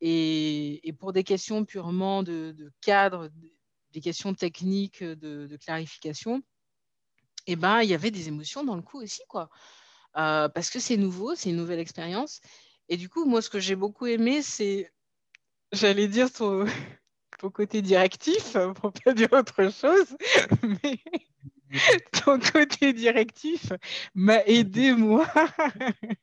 [0.00, 3.30] Et, pour des questions purement de, cadre,
[3.92, 6.42] des questions techniques de, clarification,
[7.46, 9.22] eh ben, il y avait des émotions dans le coup aussi.
[9.28, 9.50] quoi.
[10.14, 12.40] parce que c'est nouveau, c'est une nouvelle expérience.
[12.88, 14.92] Et du coup, moi, ce que j'ai beaucoup aimé, c'est,
[15.72, 16.64] j'allais dire, ton,
[17.52, 20.16] côté directif, pour pas dire autre chose,
[22.24, 23.72] ton côté directif
[24.14, 25.26] m'a aidé, moi,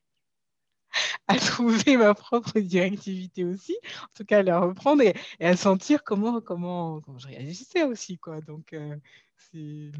[1.27, 6.03] à trouver ma propre directivité aussi, en tout cas à la reprendre et, à sentir
[6.03, 8.17] comment, comment, je réagissais aussi.
[8.17, 8.41] Quoi.
[8.41, 8.95] Donc, euh,
[9.37, 9.91] c'est...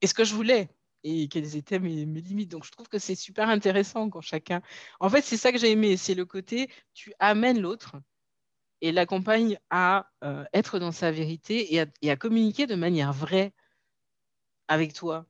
[0.00, 0.68] Et ce que je voulais,
[1.04, 2.50] et quelles étaient mes, mes, limites.
[2.50, 4.62] Donc, je trouve que c'est super intéressant quand chacun.
[5.00, 7.96] En fait, c'est ça que j'ai aimé, c'est le côté tu amènes l'autre
[8.80, 13.54] et l'accompagnes à euh, être dans sa vérité et à, communiquer de manière vraie
[14.68, 15.26] avec toi.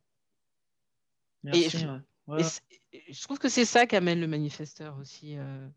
[1.42, 2.00] Merci, et je, ouais.
[2.26, 2.42] Ouais.
[2.92, 5.36] Et je trouve que c'est ça qu'amène le manifesteur aussi.
[5.36, 5.68] Euh...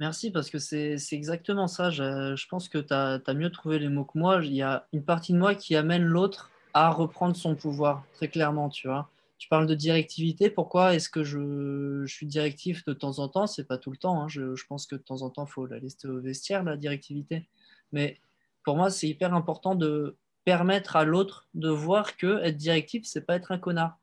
[0.00, 1.90] Merci, parce que c'est exactement ça.
[1.90, 4.40] Je, je pense que tu as, as, mieux trouvé les mots que moi.
[4.44, 8.28] Il y a une partie de moi qui amène l'autre à reprendre son pouvoir, très
[8.28, 9.10] clairement, tu vois.
[9.38, 10.50] Tu parles de directivité.
[10.50, 13.46] Pourquoi est-ce que je, je, suis directif de temps en temps?
[13.46, 14.22] C'est pas tout le temps.
[14.22, 14.28] Hein.
[14.28, 16.76] Je, je, pense que de temps en temps, il faut la laisser au vestiaire, la
[16.76, 17.48] directivité.
[17.92, 18.18] Mais
[18.64, 23.26] pour moi, c'est hyper important de permettre à l'autre de voir que être directif, c'est
[23.26, 23.98] pas être un connard.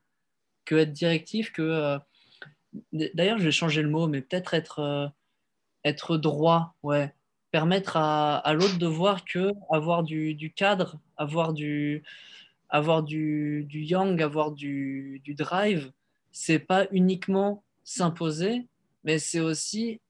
[0.64, 1.62] Que être directif, que.
[1.62, 1.98] Euh...
[2.92, 4.78] D'ailleurs, je vais changer le mot, mais peut-être être.
[4.78, 5.08] Euh
[5.84, 7.14] être droit, ouais.
[7.50, 12.02] Permettre à, à l'autre de voir que avoir du, du, cadre, avoir du,
[12.68, 15.92] avoir du, du yang, avoir du, du drive,
[16.32, 18.66] c'est pas uniquement s'imposer,
[19.04, 20.00] mais c'est aussi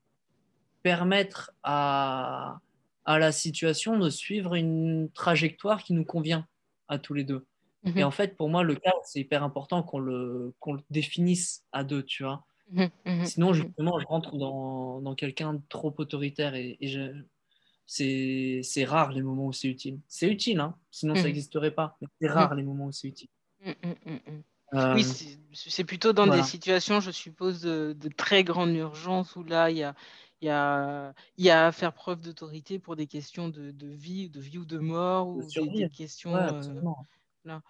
[0.82, 2.60] permettre à,
[3.04, 6.46] à la situation de suivre une trajectoire qui nous convient
[6.88, 7.46] à tous les deux.
[7.84, 7.98] Mmh.
[7.98, 11.64] Et en fait, pour moi, le cadre, c'est hyper important qu'on le, qu'on le définisse
[11.72, 12.44] à deux, tu vois.
[12.70, 17.12] Mmh, mmh, Sinon, justement, je rentre dans, dans quelqu'un de trop autoritaire et, et
[17.86, 20.00] c'est rare les moments où c'est utile.
[20.08, 21.96] C'est utile, hein sinon ça n'existerait pas.
[22.00, 23.28] Mais c'est rare les moments où c'est utile.
[24.72, 25.04] Euh, oui,
[25.52, 26.42] c'est plutôt dans voilà.
[26.42, 29.94] des situations, je suppose, de, de, très grande urgence où là, il y a,
[30.44, 34.40] y, a, y a à faire preuve d'autorité pour des questions de, de, vie, de
[34.40, 36.34] vie ou de mort, ou des, des, questions.
[36.34, 36.96] Ouais, absolument.
[37.00, 37.60] Euh, Là.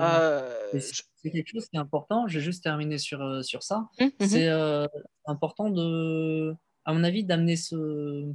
[0.00, 2.26] Euh, c'est quelque chose qui est important.
[2.28, 3.88] Je vais juste terminer sur, euh, sur ça.
[4.00, 4.26] Mmh, mmh.
[4.26, 4.86] C'est euh,
[5.26, 8.32] important, de, à mon avis, d'amener ce,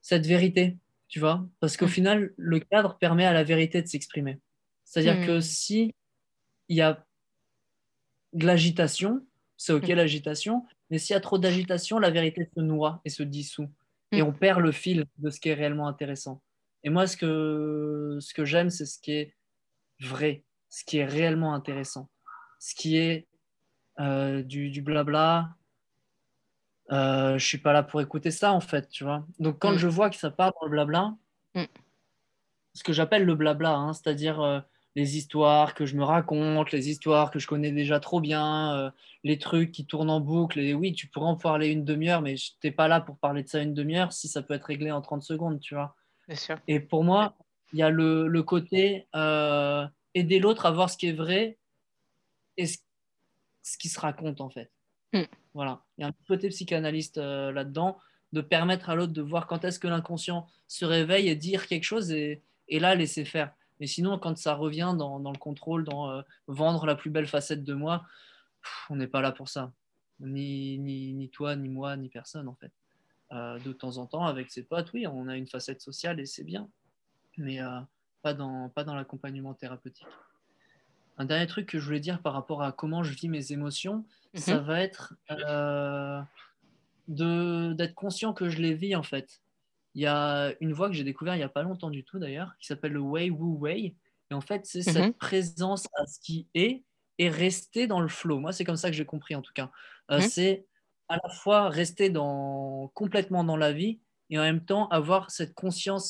[0.00, 1.90] cette vérité, tu vois, parce qu'au mmh.
[1.90, 4.40] final, le cadre permet à la vérité de s'exprimer.
[4.84, 5.94] C'est-à-dire que si
[6.68, 7.04] il y a
[8.32, 9.24] de l'agitation,
[9.56, 13.22] c'est ok l'agitation, mais s'il y a trop d'agitation, la vérité se noie et se
[13.22, 13.70] dissout.
[14.12, 16.42] Et on perd le fil de ce qui est réellement intéressant.
[16.82, 19.34] Et moi, ce que, ce que j'aime, c'est ce qui est
[20.00, 22.08] vrai, ce qui est réellement intéressant,
[22.58, 23.28] ce qui est
[24.00, 25.54] euh, du, du, blabla.
[26.90, 29.24] Euh, je suis pas là pour écouter ça, en fait, tu vois.
[29.38, 29.78] Donc, quand mm.
[29.78, 31.14] je vois que ça part dans le blabla,
[31.54, 31.64] mm.
[32.74, 34.60] ce que j'appelle le blabla, hein, c'est-à-dire euh,
[34.96, 38.90] les histoires que je me raconte, les histoires que je connais déjà trop bien, euh,
[39.22, 40.58] les trucs qui tournent en boucle.
[40.58, 43.42] Et oui, tu pourrais en parler une demi-heure, mais je n'étais pas là pour parler
[43.42, 45.94] de ça une demi-heure si ça peut être réglé en 30 secondes, tu vois.
[46.68, 47.36] Et pour moi,
[47.72, 51.58] il y a le, le côté euh, aider l'autre à voir ce qui est vrai
[52.56, 52.78] et ce,
[53.62, 54.70] ce qui se raconte en fait.
[55.12, 55.22] Mm.
[55.54, 57.98] Voilà, il y a un côté psychanalyste euh, là-dedans,
[58.32, 61.84] de permettre à l'autre de voir quand est-ce que l'inconscient se réveille et dire quelque
[61.84, 63.52] chose et, et là laisser faire.
[63.80, 67.26] Mais sinon, quand ça revient dans, dans le contrôle, dans euh, vendre la plus belle
[67.26, 68.04] facette de moi,
[68.62, 69.72] pff, on n'est pas là pour ça.
[70.20, 72.72] Ni, ni, ni toi, ni moi, ni personne en fait.
[73.32, 76.26] Euh, de temps en temps avec ses potes, oui, on a une facette sociale et
[76.26, 76.68] c'est bien,
[77.38, 77.80] mais euh,
[78.22, 80.06] pas dans, pas dans l'accompagnement thérapeutique.
[81.16, 84.04] Un dernier truc que je voulais dire par rapport à comment je vis mes émotions,
[84.34, 85.14] ça va être
[87.08, 89.40] d'être conscient que je les vis en fait.
[90.00, 92.18] Il y a une voix que j'ai découvert il n'y a pas longtemps du tout
[92.18, 93.96] d'ailleurs, qui s'appelle le Wei Wu Wei.
[94.30, 94.92] Et en fait, c'est mm -hmm.
[94.94, 96.84] cette présence à ce qui est
[97.18, 98.40] et rester dans le flow.
[98.40, 99.70] Moi, c'est comme ça que j'ai compris en tout cas.
[100.10, 100.28] Euh, mm -hmm.
[100.30, 100.66] C'est
[101.08, 105.52] à la fois rester dans, complètement dans la vie et en même temps avoir cette
[105.52, 106.08] conscience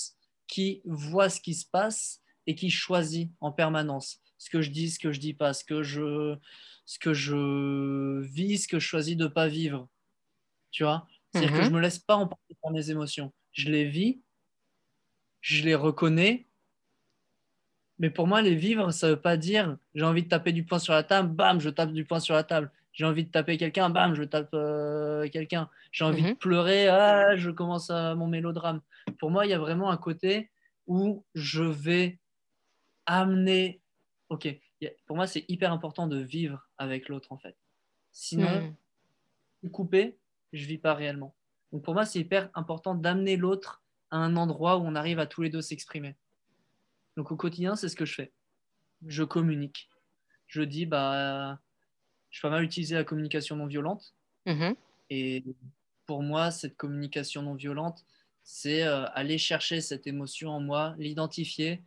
[0.52, 2.02] qui voit ce qui se passe
[2.46, 4.08] et qui choisit en permanence
[4.42, 6.36] ce que je dis, ce que je dis pas, ce que je,
[6.92, 7.40] ce que je
[8.36, 9.80] vis, ce que je choisis de pas vivre.
[10.74, 11.00] Tu vois?
[11.28, 11.58] C'est-à-dire mm -hmm.
[11.58, 13.30] que je me laisse pas emporter par mes émotions.
[13.52, 14.20] Je les vis,
[15.40, 16.46] je les reconnais,
[17.98, 20.78] mais pour moi, les vivre, ça veut pas dire j'ai envie de taper du poing
[20.78, 23.56] sur la table, bam, je tape du poing sur la table j'ai envie de taper
[23.56, 25.70] quelqu'un, bam, je tape euh, quelqu'un.
[25.92, 26.30] J'ai envie mm -hmm.
[26.30, 28.80] de pleurer, ah, je commence à mon mélodrame.
[29.18, 30.50] Pour moi, il y a vraiment un côté
[30.86, 32.18] où je vais
[33.06, 33.80] amener.
[34.28, 34.48] Ok,
[35.06, 37.56] pour moi, c'est hyper important de vivre avec l'autre en fait.
[38.12, 38.74] Sinon,
[39.62, 39.70] mm.
[39.70, 40.18] couper,
[40.52, 41.34] je vis pas réellement.
[41.72, 45.26] Donc pour moi, c'est hyper important d'amener l'autre à un endroit où on arrive à
[45.26, 46.16] tous les deux s'exprimer.
[47.16, 48.32] Donc au quotidien, c'est ce que je fais.
[49.06, 49.88] Je communique.
[50.46, 51.60] Je dis, bah
[52.30, 54.14] je pas mal utilisé la communication non violente.
[54.46, 54.72] Mmh.
[55.10, 55.44] Et
[56.06, 58.04] pour moi, cette communication non violente,
[58.42, 61.82] c'est euh, aller chercher cette émotion en moi, l'identifier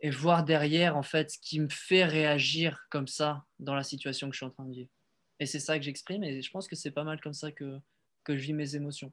[0.00, 4.28] et voir derrière en fait ce qui me fait réagir comme ça dans la situation
[4.28, 4.90] que je suis en train de vivre.
[5.38, 7.78] Et c'est ça que j'exprime et je pense que c'est pas mal comme ça que,
[8.24, 9.12] que je vis mes émotions.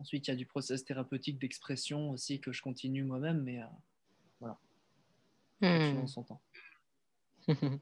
[0.00, 3.66] Ensuite, il y a du process thérapeutique d'expression aussi que je continue moi-même, mais euh,
[4.40, 4.58] voilà.
[5.60, 6.06] Hmm.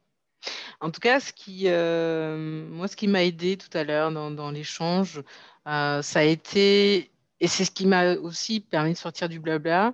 [0.80, 4.50] en tout cas, ce qui, euh, moi, ce qui m'a aidé tout à l'heure dans,
[4.50, 5.22] l'échange,
[5.66, 9.92] euh, ça a été, et c'est ce qui m'a aussi permis de sortir du blabla,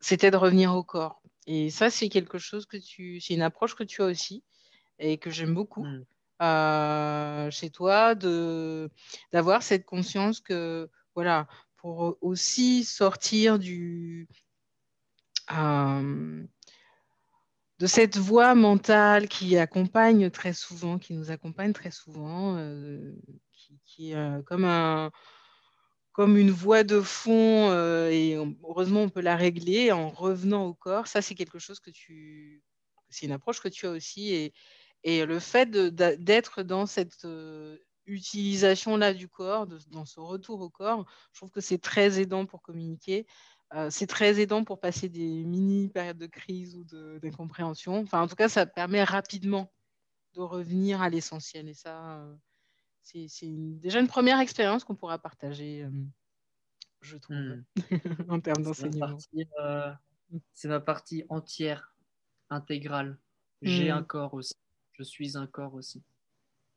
[0.00, 1.20] c'était de revenir au corps.
[1.46, 4.42] Et ça, c'est quelque chose que tu, c'est une approche que tu as aussi
[4.98, 6.06] et que j'aime beaucoup hmm.
[6.42, 8.14] Euh, chez toi,
[9.32, 14.28] d'avoir cette conscience que, voilà, pour aussi sortir du
[17.78, 23.14] de cette voix mentale qui accompagne très souvent, qui nous accompagne très souvent, euh,
[23.84, 25.10] qui, est euh, comme, un,
[26.12, 30.74] comme une voix de fond, euh, et heureusement on peut la régler en revenant au
[30.74, 31.08] corps.
[31.08, 32.62] Ça, c'est quelque chose que tu...
[33.10, 34.32] C'est une approche que tu as aussi.
[34.32, 34.52] Et,
[35.04, 37.26] et le fait d'être dans cette
[38.06, 42.62] utilisation-là du corps, dans ce retour au corps, je trouve que c'est très aidant pour
[42.62, 43.26] communiquer.
[43.74, 46.84] Euh, c'est très aidant pour passer des mini périodes de crise ou
[47.18, 48.00] d'incompréhension.
[48.00, 49.72] Enfin, en tout cas, ça permet rapidement
[50.34, 51.68] de revenir à l'essentiel.
[51.68, 52.34] Et ça, euh,
[53.02, 55.90] c'est déjà une première expérience qu'on pourra partager, euh,
[57.00, 57.64] je trouve, hmm.
[58.28, 59.18] en termes d'enseignement.
[60.52, 61.94] C'est ma partie entière,
[62.50, 63.18] intégrale.
[63.60, 63.96] J'ai hmm.
[63.96, 64.54] un corps aussi.
[64.94, 66.02] Je suis un corps aussi.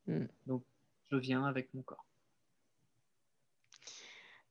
[0.07, 0.25] Hmm.
[0.45, 0.63] Donc,
[1.11, 2.05] je viens avec mon corps.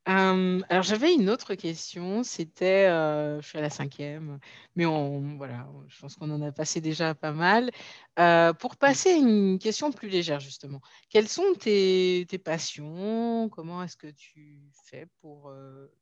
[0.08, 4.38] Euh, alors j'avais une autre question, c'était, euh, je suis à la cinquième,
[4.76, 7.72] mais on, voilà, je pense qu'on en a passé déjà pas mal.
[8.20, 13.48] Euh, pour passer à une question plus légère justement, quelles sont tes, passions?
[13.48, 15.52] Comment est-ce que tu fais pour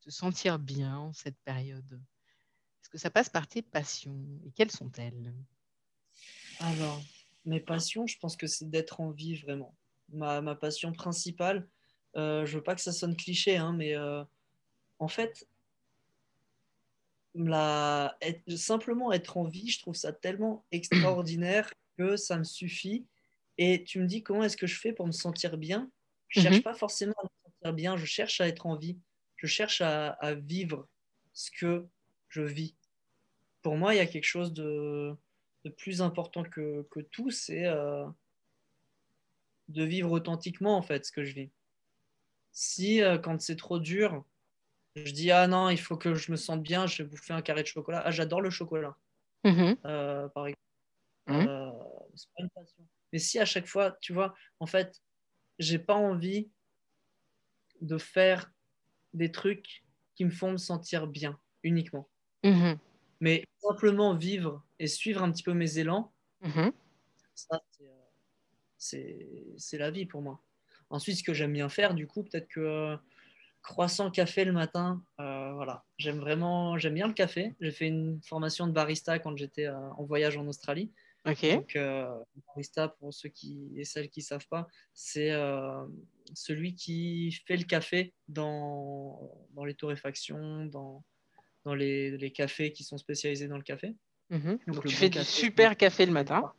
[0.01, 1.99] te sentir bien en cette période?
[2.83, 5.33] Est-ce que ça passe par tes passions Et quelles sont-elles?
[6.61, 7.01] Alors,
[7.45, 9.75] mes passions, je pense que c'est d'être en vie vraiment.
[10.13, 11.69] Ma, ma passion principale,
[12.17, 14.23] euh, je veux pas que ça sonne cliché, hein, mais euh,
[14.99, 15.49] en fait,
[18.57, 23.07] simplement être en vie, je trouve ça tellement extraordinaire que ça me suffit.
[23.59, 25.91] Et tu me dis comment est-ce que je fais pour me sentir bien?
[26.29, 26.63] Je cherche mhm.
[26.63, 28.99] pas forcément à me sentir bien, je cherche à être en vie.
[29.37, 30.89] Je cherche à, vivre
[31.33, 31.87] ce que
[32.29, 32.75] je vis.
[33.63, 35.15] Pour moi, il y a quelque chose de,
[35.71, 38.07] plus important que, tout, c'est euh,
[39.69, 41.51] de vivre authentiquement en fait ce que je vis
[42.55, 44.25] si euh, quand c'est trop dur,
[44.95, 47.43] je dis ah non, il faut que je me sente bien, je vais bouffer un
[47.43, 48.03] carré de chocolat.
[48.07, 48.97] Ah, j'adore le chocolat,
[49.45, 49.77] mm-hmm.
[49.85, 50.61] euh, par exemple.
[52.15, 52.87] C'est pas une passion.
[53.13, 55.03] Mais si à chaque fois, tu vois, en fait,
[55.59, 56.49] j'ai pas envie
[57.81, 58.53] de faire
[59.13, 62.09] des trucs qui me font me sentir bien uniquement.
[62.45, 62.79] Mm-hmm.
[63.21, 66.13] Mais simplement vivre et suivre un petit peu mes élans,
[67.35, 67.63] ça,
[68.77, 70.41] c'est la vie pour moi.
[70.91, 72.97] Ensuite, ce que j'aime bien faire, du coup, peut-être que euh,
[73.63, 77.55] croissant café le matin, euh, voilà, j'aime vraiment, j'aime bien le café.
[77.61, 80.93] J'ai fait une formation de barista quand j'étais euh, en voyage en Australie.
[81.27, 81.47] Ok.
[81.53, 81.79] Donc,
[82.47, 85.33] barista, pour ceux qui et celles qui ne savent pas, c'est
[86.35, 91.03] celui qui fait le café dans, dans les torréfactions, dans,
[91.65, 93.97] dans les, les, cafés qui sont spécialisés dans le café.
[94.31, 94.59] Mhm.
[94.67, 96.53] Donc, tu fais du super café le matin.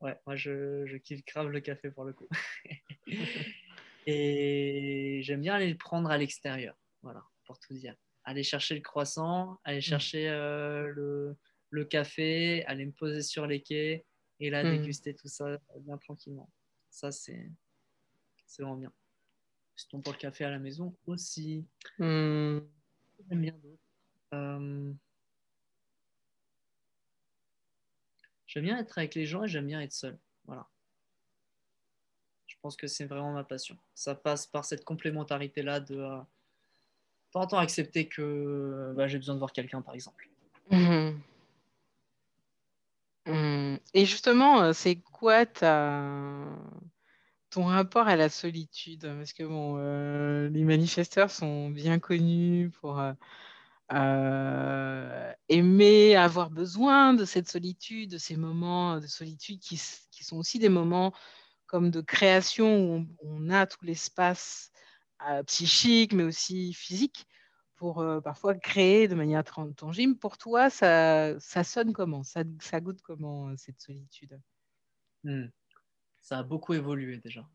[0.00, 2.28] Ouais, moi je, je kiffe grave le café pour le coup.
[4.06, 7.94] et j'aime bien aller le prendre à l'extérieur, voilà, pour tout dire.
[8.24, 9.82] Aller chercher le croissant, aller mm.
[9.82, 11.36] chercher euh, le,
[11.70, 14.04] le, café, aller me poser sur les quais
[14.40, 14.76] et là mm.
[14.76, 16.50] déguster tout ça bien tranquillement.
[16.90, 17.48] Ça, c'est
[18.58, 18.92] vraiment bien.
[19.76, 21.64] Sinon, pour le café à la maison aussi.
[21.98, 22.58] Mm.
[23.28, 23.78] J'aime bien d'autres.
[24.34, 24.92] Euh,
[28.52, 30.18] J'aime bien être avec les gens et j'aime bien être seul.
[30.44, 30.66] Voilà.
[32.46, 33.78] Je pense que c'est vraiment ma passion.
[33.94, 36.20] Ça passe par cette complémentarité-là de euh,
[37.30, 40.28] temps accepter que bah, j'ai besoin de voir quelqu'un, par exemple.
[40.70, 41.18] Mhm.
[43.24, 43.78] Mhm.
[43.94, 46.52] Et justement, euh, c'est quoi ton
[47.64, 49.10] rapport à la solitude?
[49.16, 53.14] Parce que bon, euh, les manifesteurs sont bien connus pour euh,
[53.90, 60.68] aimer avoir besoin de cette solitude, de ces moments de solitude qui, sont aussi des
[60.68, 61.12] moments
[61.66, 64.70] comme de création où on, a tout l'espace
[65.28, 67.26] euh, psychique, mais aussi physique,
[67.76, 69.44] pour euh, parfois créer de manière
[69.76, 70.18] tangible.
[70.18, 72.22] Pour toi, ça, ça sonne comment?
[72.22, 74.40] Ça, ça, goûte comment cette solitude?
[75.24, 75.46] Hmm.
[76.20, 77.48] Ça a beaucoup évolué déjà.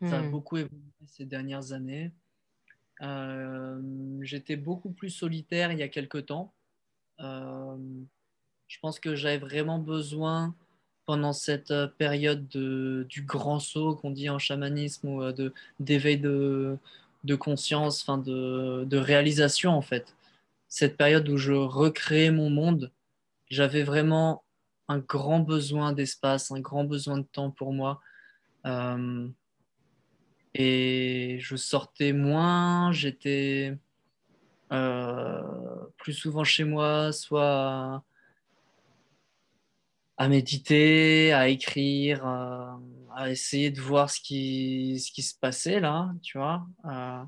[0.00, 0.30] Ça a hmm.
[0.30, 2.12] beaucoup évolué ces dernières années.
[3.02, 3.80] Euh,
[4.22, 6.52] j'étais beaucoup plus solitaire il y a quelques temps.
[7.20, 7.76] Euh,
[8.68, 10.54] je pense que j'avais vraiment besoin
[11.06, 15.22] pendant cette euh, période de, du grand saut qu'on dit en chamanisme ou
[15.80, 16.76] d'éveil de,
[17.24, 20.14] de, conscience, enfin de, de, réalisation en fait.
[20.68, 22.92] cette période où je recréais mon monde,
[23.48, 24.44] j'avais vraiment
[24.88, 28.00] un grand besoin d'espace, un grand besoin de temps pour moi.
[30.54, 33.76] Et je sortais moins, j'étais
[34.72, 35.42] euh,
[35.96, 38.02] plus souvent chez moi, soit
[40.16, 42.78] à méditer, à écrire, à,
[43.30, 46.66] essayer de voir ce qui, ce qui se passait là, tu vois.
[46.84, 47.22] Euh,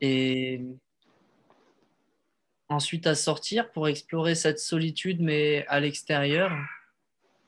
[0.00, 0.62] et
[2.68, 6.52] ensuite à sortir pour explorer cette solitude, mais à l'extérieur.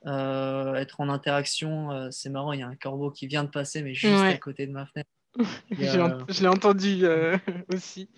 [0.06, 3.50] Euh, être en interaction, euh, c'est marrant, il y a un corbeau qui vient de
[3.50, 5.10] passer, mais juste à côté de ma fenêtre.
[5.70, 7.04] je l'ai entendu
[7.74, 8.08] aussi.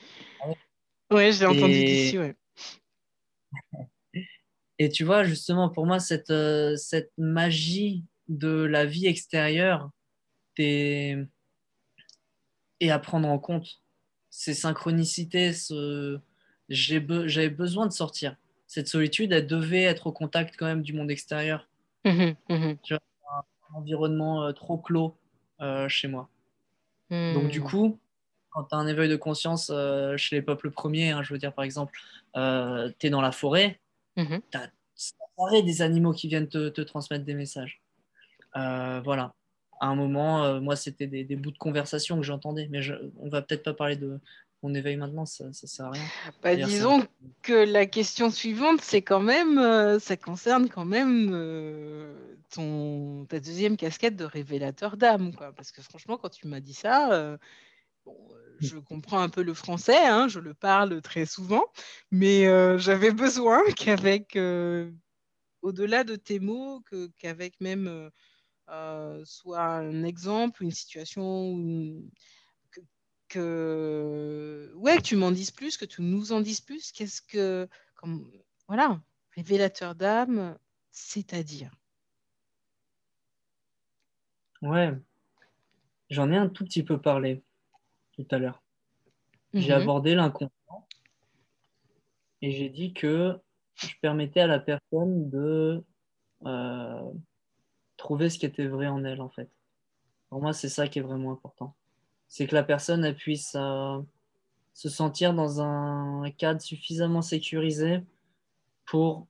[0.43, 2.36] Ah ouais, je l'ai entendu d'ici, ouais.
[4.78, 9.91] Et tu vois, justement, pour moi, cette, euh, cette magie de la vie extérieure
[10.59, 11.16] est,
[12.82, 13.80] à prendre en compte.
[14.30, 16.20] Ces synchronicités, ce...
[16.68, 18.36] j'avais besoin de sortir.
[18.66, 21.68] Cette solitude, elle devait être au contact quand même du monde extérieur.
[22.09, 25.16] Mmh mmh tu vois, un environnement euh, trop clos
[25.61, 26.28] euh, chez moi.
[27.11, 27.64] Donc du mmh.
[27.64, 27.98] coup,
[28.50, 29.72] quand tu as un éveil de conscience
[30.16, 31.98] chez les peuples premiers, hein, je veux dire par exemple,
[32.34, 33.80] tu es dans la forêt,
[34.18, 37.80] Mmh tu as des animaux qui viennent te, transmettre des messages.
[38.56, 39.32] Euh, voilà.
[39.80, 43.28] À un moment, euh, moi, c'était des, bouts de conversation que j'entendais, mais je, on
[43.28, 44.18] va peut-être pas parler de
[44.62, 46.04] mon éveil maintenant, ça, ne sert à rien.
[46.42, 47.06] Bah, disons
[47.42, 51.30] que la question suivante, c'est quand même, euh, ça concerne quand même
[52.50, 57.38] ton, ta deuxième casquette de révélateur d'âme, Parce que franchement, quand tu m'as dit ça,
[58.61, 61.64] je comprends un peu le français, hein, je le parle très souvent,
[62.11, 64.90] mais euh, j'avais besoin qu'avec, euh,
[65.62, 66.82] au-delà de tes mots,
[67.18, 68.11] qu'avec même
[68.68, 71.56] euh, soit un exemple, une situation,
[73.28, 76.92] que, ouais, que tu m'en dises plus, que tu nous en dises plus.
[76.92, 78.30] Qu'est-ce que, comme,
[78.66, 79.00] voilà,
[79.36, 80.58] révélateur d'âme,
[80.90, 81.70] c'est-à-dire?
[84.62, 84.92] Ouais,
[86.10, 87.42] j'en ai un tout petit peu parlé
[88.12, 88.62] tout à l'heure.
[89.54, 89.82] J'ai mhm.
[89.82, 90.86] abordé l'inconscient
[92.42, 93.38] et j'ai dit que
[93.74, 95.84] je permettais à la personne de
[96.44, 97.12] euh,
[97.96, 99.50] trouver ce qui était vrai en elle, en fait.
[100.28, 101.74] Pour moi, c'est ça qui est vraiment important.
[102.28, 103.98] C'est que la personne puisse euh,
[104.74, 108.02] se sentir dans un cadre suffisamment sécurisé
[108.84, 109.26] pour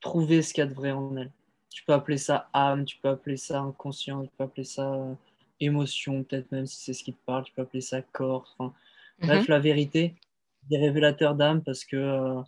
[0.00, 1.32] trouver ce qu'il y a de vrai en elle.
[1.70, 5.14] Tu peux appeler ça âme, tu peux appeler ça inconscient, tu peux appeler ça euh,
[5.60, 8.54] émotion, peut-être même si c'est ce qui te parle, tu peux appeler ça corps.
[8.58, 8.74] Enfin,
[9.20, 9.46] Bref, mhm.
[9.48, 10.14] la vérité,
[10.68, 12.40] des révélateurs d'âme, parce que euh,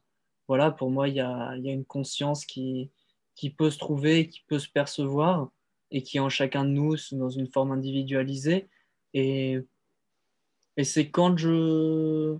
[0.46, 2.90] voilà, pour moi, il y a, y a, une conscience qui,
[3.34, 5.50] qui peut se trouver, qui peut se percevoir,
[5.90, 8.68] et qui est en chacun de nous dans une forme individualisée.
[9.14, 9.58] Et,
[10.76, 12.36] et c'est quand je.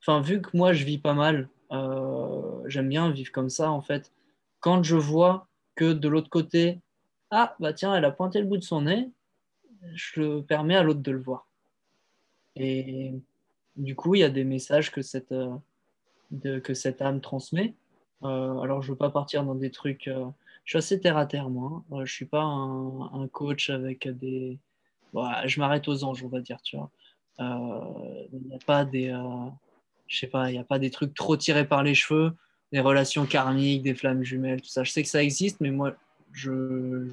[0.00, 3.80] Enfin, vu que moi, je vis pas mal, euh, j'aime bien vivre comme ça, en
[3.80, 4.12] fait.
[4.60, 6.80] Quand je vois que de l'autre côté,
[7.30, 9.10] ah, bah tiens, elle a pointé le bout de son nez,
[9.94, 11.48] je le permets à l'autre de le voir.
[12.56, 13.14] Et
[13.76, 17.74] du coup, il y a des messages que cette, euh, que cette âme transmet.
[18.22, 20.08] Euh, alors, je ne veux pas partir dans des trucs.
[20.64, 21.84] Je suis assez terre à terre, moi.
[21.90, 24.58] je ne suis pas un, coach avec des.
[25.46, 26.90] Je m'arrête aux anges, on va dire, tu vois.
[27.38, 29.14] Il n'y a pas des.
[30.06, 32.32] je sais pas, il n'y a pas des trucs trop tirés par les cheveux,
[32.72, 34.84] des relations karmiques, des flammes jumelles, tout ça.
[34.84, 35.94] Je sais que ça existe, mais moi,
[36.32, 37.10] je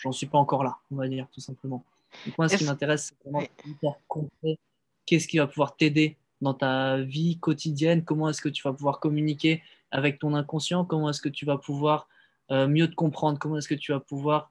[0.00, 1.84] j'en suis pas encore là, on va dire, tout simplement.
[2.26, 4.58] Donc moi, ce qui m'intéresse, c'est vraiment hyper concret.
[5.06, 9.00] Qu'est-ce qui va pouvoir t'aider dans ta vie quotidienne Comment est-ce que tu vas pouvoir
[9.00, 12.08] communiquer avec ton inconscient Comment est-ce que tu vas pouvoir
[12.50, 14.50] euh, mieux te comprendre Comment est-ce que tu vas pouvoir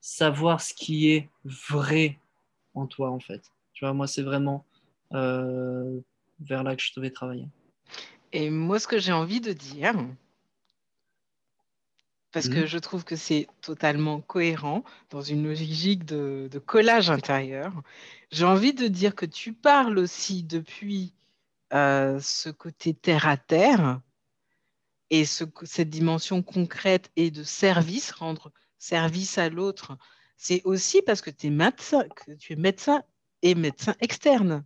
[0.00, 2.18] savoir ce qui est vrai
[2.74, 4.64] en toi, en fait Tu vois, moi, c'est vraiment
[5.14, 6.00] euh,
[6.40, 7.48] vers là que je devais travailler.
[8.32, 9.94] Et moi, ce que j'ai envie de dire,
[12.32, 12.66] parce que mmh.
[12.66, 17.82] je trouve que c'est totalement cohérent dans une logique de, collage intérieur.
[18.30, 21.14] J'ai envie de dire que tu parles aussi depuis
[21.72, 24.00] euh, ce côté terre à terre
[25.10, 29.96] et cette dimension concrète et de service, rendre service à l'autre.
[30.38, 33.02] C'est aussi parce que, es médecin, que tu es médecin
[33.42, 34.64] et médecin externe.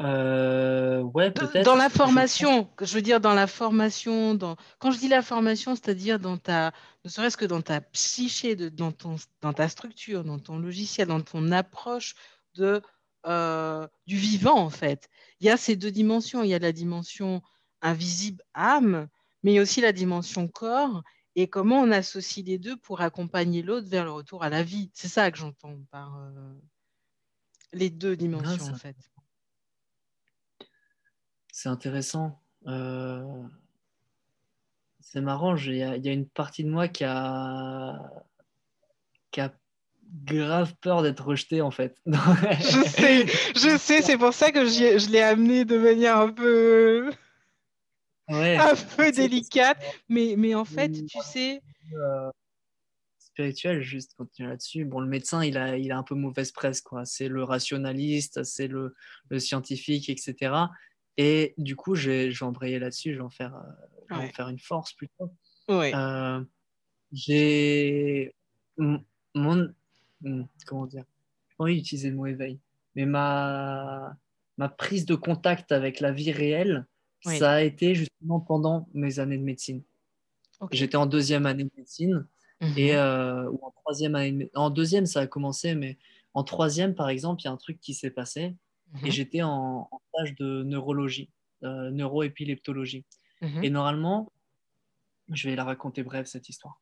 [0.00, 1.64] Euh, ouais, peut-être.
[1.64, 4.56] Dans la formation, je veux dire dans la formation, dans...
[4.80, 6.72] quand je dis la formation, c'est-à-dire dans ta,
[7.04, 11.06] ne serait-ce que dans ta psyché, de, dans, ton, dans ta structure, dans ton logiciel,
[11.06, 12.16] dans ton approche
[12.56, 12.82] de,
[13.26, 15.08] euh, du vivant en fait.
[15.38, 16.42] Il y a ces deux dimensions.
[16.42, 17.42] Il y a la dimension
[17.80, 19.06] invisible âme,
[19.44, 21.04] mais il y a aussi la dimension corps
[21.36, 24.90] et comment on associe les deux pour accompagner l'autre vers le retour à la vie.
[24.94, 26.54] C'est ça que j'entends par euh,
[27.72, 28.96] les deux dimensions en fait.
[31.52, 32.40] c'est intéressant.
[35.14, 38.10] C'est marrant, il y, a une partie de moi qui a,
[39.30, 39.54] qui a
[40.24, 42.00] grave peur d'être rejeté en fait.
[42.06, 47.12] je sais, je sais, c'est pour ça que je l'ai amené de manière un peu,
[48.28, 49.82] un peu délicate.
[50.08, 51.60] Mais, mais en fait, tu sais.
[51.94, 52.30] Euh,
[53.18, 54.84] spirituel, juste continuer là-dessus.
[54.84, 57.04] Bon, le médecin, il a, il a un peu mauvaise presse, quoi.
[57.04, 58.94] C'est le rationaliste, c'est le,
[59.28, 60.54] le, scientifique, etc.
[61.16, 64.58] Et du coup, je vais, embrayer là-dessus, je vais en faire, euh, en faire une
[64.58, 65.32] force plutôt.
[65.70, 66.44] Euh,
[67.12, 68.34] j'ai
[68.76, 69.04] mon,
[70.66, 71.04] comment dire,
[71.48, 72.58] j'ai envie d'utiliser le mot éveil,
[72.94, 74.16] mais ma,
[74.58, 76.86] ma prise de contact avec la vie réelle,
[77.24, 79.82] ça a été justement pendant mes années de médecine.
[80.70, 82.26] J'étais en deuxième année de médecine
[82.60, 82.72] mhm.
[82.76, 84.50] et euh, ou en troisième année.
[84.54, 85.98] En deuxième, ça a commencé, mais
[86.32, 88.56] en troisième, par exemple, il y a un truc qui s'est passé
[89.02, 89.10] et mhm.
[89.10, 91.30] j'étais en, stage de neurologie,
[91.64, 93.04] euh, neuroépileptologie.
[93.42, 93.64] Mhm.
[93.64, 94.32] Et normalement,
[95.32, 96.80] je vais la raconter brève cette histoire.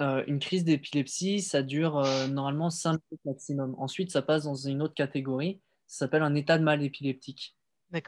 [0.00, 3.74] Euh, une crise d'épilepsie, ça dure euh, normalement 5 minutes maximum.
[3.78, 7.56] Ensuite, ça passe dans une autre catégorie, ça s'appelle un état de mal épileptique.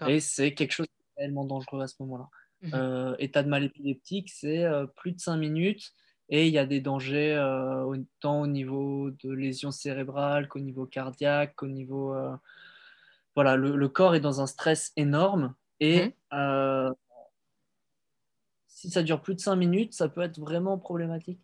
[0.09, 0.87] Et c'est quelque chose
[1.17, 2.29] réellement dangereux à ce moment-là.
[2.63, 2.71] Mhm.
[2.75, 4.65] Euh, état de mal épileptique, c'est
[4.97, 5.93] plus de 5 minutes
[6.31, 7.37] et il y a des dangers
[7.87, 12.15] autant au niveau de lésions cérébrales qu'au niveau cardiaque, qu'au niveau...
[13.35, 16.95] Voilà, le, corps est dans un stress énorme et mhm.
[18.69, 21.41] si ça dure plus de 5 minutes, ça peut être vraiment problématique.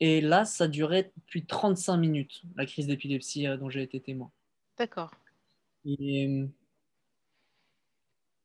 [0.00, 4.30] Et là, ça durait depuis 35 minutes, la crise d'épilepsie euh, dont j'ai été témoin.
[4.76, 5.10] D'accord.
[5.84, 6.46] Et euh,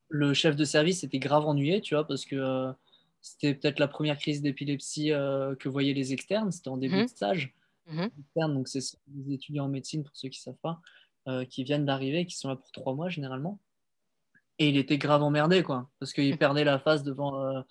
[0.08, 2.72] le chef de service était grave ennuyé, tu vois, parce que euh,
[3.20, 7.02] c'était peut-être la première crise d'épilepsie que voyaient les externes, c'était en début mhm.
[7.04, 7.54] de stage.
[7.86, 8.06] Mmh.
[8.48, 12.24] donc c'est des étudiants en médecine, pour ceux qui ne savent pas, qui viennent d'arriver,
[12.24, 13.60] qui sont là pour trois mois généralement.
[14.58, 16.38] Et il était grave emmerdé, quoi, parce qu'il mhm.
[16.38, 17.64] perdait la face devant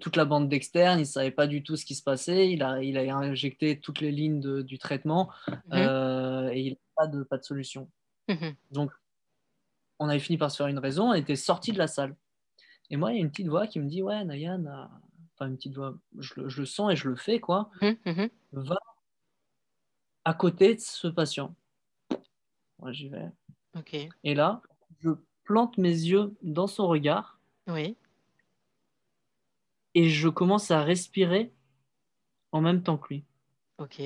[0.00, 2.62] toute la bande d'externes, il ne savait pas du tout ce qui se passait, il
[2.62, 5.56] a, il a injecté toutes les lignes du traitement mhm.
[5.72, 7.90] euh, et il n'a pas de, pas de solution.
[8.28, 8.54] Mhm.
[8.70, 8.90] Donc,
[9.98, 12.16] on avait fini par se faire une raison, on était sorti de la salle.
[12.90, 14.84] Et moi, il y a une petite voix qui me dit Ouais, Nayan, euh,
[15.34, 17.70] enfin une petite voix, je, le sens et je le fais, quoi.
[17.80, 18.76] Mhm, Va
[20.26, 21.54] à côté de ce patient.
[22.78, 23.30] Moi, j'y vais.
[24.22, 24.62] Et là,
[25.00, 25.10] je
[25.44, 27.38] plante mes yeux dans son regard.
[27.66, 27.96] Oui
[29.94, 31.52] et je commence à respirer
[32.52, 33.24] en même temps que lui.
[33.78, 34.02] Ok.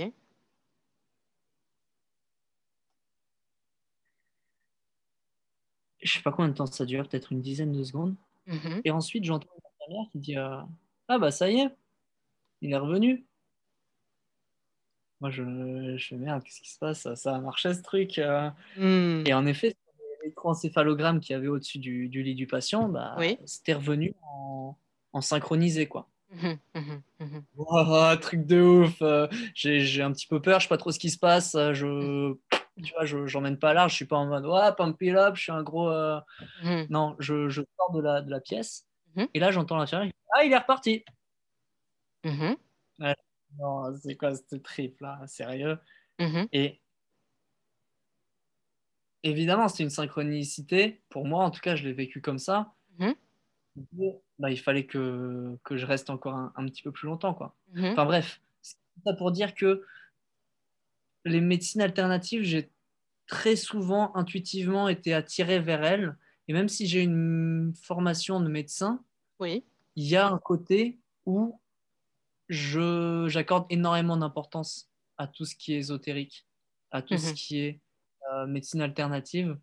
[6.08, 8.14] Je sais pas combien de temps ça dure, peut-être une dizaine de secondes.
[8.48, 8.80] Mm-hmm.
[8.84, 9.48] Et ensuite, j'entends
[9.88, 10.60] ma mère qui dit euh,
[11.08, 11.68] Ah, bah ça y est,
[12.62, 13.26] il est revenu.
[15.20, 17.12] Moi, je, je fais merde, qu'est-ce qui se passe?
[17.14, 18.18] Ça a marché ce truc.
[18.18, 18.50] Euh.
[18.76, 19.24] Mm.
[19.26, 19.76] Et en effet,
[20.20, 24.76] l'électroencéphalogramme qu'il y avait au-dessus du, lit du patient, bah, c'était revenu en,
[25.12, 26.08] en synchronisé, quoi.
[26.30, 29.00] Mmh mmh mmh truc de ouf.
[29.00, 31.56] Euh, j'ai un petit peu peur, je sais pas trop ce qui se passe.
[31.72, 32.34] Je,
[32.82, 33.92] tu vois, je j'emmène pas large.
[33.92, 35.36] Je suis pas en mode ouais, pump it up.
[35.36, 35.90] Je suis un gros.
[35.90, 36.20] Euh,
[36.90, 38.86] non, je, je, sors de la, de la pièce
[39.34, 40.12] et là j'entends l'intérieur.
[40.34, 41.04] Ah, il est reparti.
[43.58, 45.78] non, c'est quoi ce trip là, sérieux?
[46.52, 46.80] Et
[49.22, 51.00] évidemment, c'est une synchronicité.
[51.08, 52.74] Pour moi, en tout cas, je l'ai vécu comme ça
[54.38, 57.34] bah, il fallait que, que, je reste encore un, petit peu plus longtemps.
[57.34, 57.54] Quoi.
[57.74, 57.86] Mhm.
[57.86, 59.84] Enfin bref, c'est ça pour dire que
[61.28, 62.70] les médecines alternatives, j'ai
[63.26, 66.16] très souvent intuitivement été attiré vers elles.
[66.48, 69.04] Et même si j'ai une formation de médecin,
[69.38, 69.64] oui.
[69.96, 71.60] il y a un côté où
[72.48, 76.46] j'accorde énormément d'importance à tout ce qui est ésotérique,
[76.90, 77.34] à tout ce mhm.
[77.34, 77.80] qui est
[78.32, 79.58] euh, médecine alternative.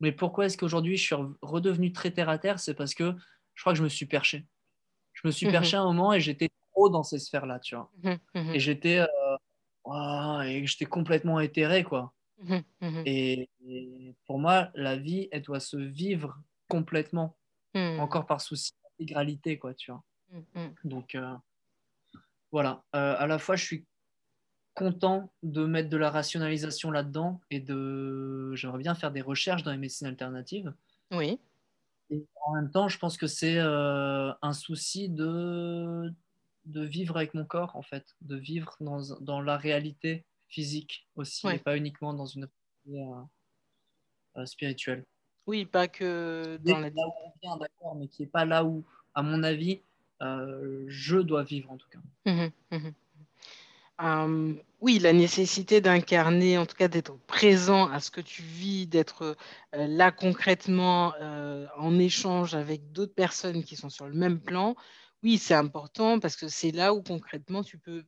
[0.00, 2.60] Mais pourquoi est-ce qu'aujourd'hui je suis redevenu très terre à terre?
[2.60, 3.12] C'est parce que
[3.54, 4.46] je crois que je me suis perché.
[5.12, 5.52] Je me suis mhm.
[5.52, 7.90] perché un moment et j'étais trop dans ces sphères-là, tu vois.
[8.02, 8.54] Mhm, mhm.
[8.54, 9.06] Et j'étais euh,
[9.86, 12.12] et j'étais complètement éthéré, quoi.
[13.06, 13.48] Et,
[14.26, 17.36] pour moi, la vie, elle doit se vivre complètement,
[17.74, 20.02] encore par souci d'intégralité, quoi, tu vois.
[20.84, 21.34] Donc, euh,
[22.52, 22.84] voilà.
[22.94, 23.86] Euh, à la fois, je suis
[24.74, 29.70] content de mettre de la rationalisation là-dedans et de j'aimerais bien faire des recherches dans
[29.70, 30.74] les médecines alternatives.
[31.12, 31.38] Oui.
[32.10, 36.12] Et en même temps, je pense que c'est euh, un souci de,
[36.66, 41.48] de vivre avec mon corps, en fait, de vivre dans, dans la réalité physique aussi,
[41.48, 42.48] et pas uniquement dans une
[42.86, 45.04] réalité euh, euh, spirituelle.
[45.46, 46.88] Oui, pas que dans la...
[46.88, 48.84] Là où on vient, d'accord, mais qui n'est pas là où,
[49.14, 49.80] à mon avis,
[50.20, 51.98] je dois vivre en tout cas.
[52.24, 52.90] Mmh mmh
[54.02, 58.86] Euh, oui, la nécessité d'incarner, en tout cas d'être présent à ce que tu vis,
[58.86, 59.36] d'être
[59.74, 64.74] euh, là concrètement euh, en échange avec d'autres personnes qui sont sur le même plan,
[65.24, 68.04] oui, c'est important parce que c'est là où concrètement tu peux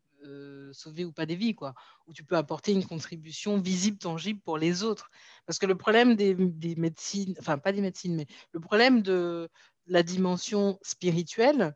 [0.73, 1.75] sauver ou pas des vies, quoi,
[2.07, 5.11] où tu peux apporter une contribution visible, tangible pour les autres.
[5.47, 6.35] Parce que le problème des,
[6.77, 9.49] médecines, enfin pas des médecines, mais le problème de
[9.87, 11.75] la dimension spirituelle,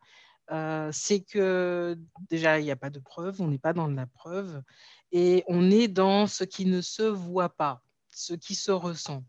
[0.92, 1.96] c'est que
[2.28, 4.62] déjà, il n'y a pas de preuve, on n'est pas dans la preuve,
[5.12, 9.24] et on est dans ce qui ne se voit pas, ce qui se ressent.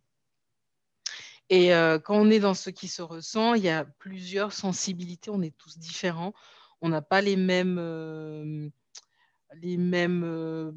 [1.51, 5.29] Et euh, quand on est dans ce qui se ressent, il y a plusieurs sensibilités,
[5.29, 6.33] on est tous différents,
[6.79, 8.69] on n'a pas les mêmes, euh,
[9.55, 10.73] les, mêmes,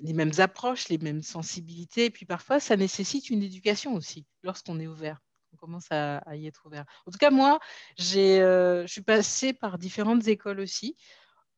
[0.00, 4.78] les mêmes approches, les mêmes sensibilités, et puis parfois, ça nécessite une éducation aussi lorsqu'on
[4.78, 5.20] est ouvert.
[5.58, 6.84] Commence à, y être ouvert.
[7.06, 7.58] En tout cas, moi,
[8.14, 10.96] euh, je suis passée par différentes écoles aussi,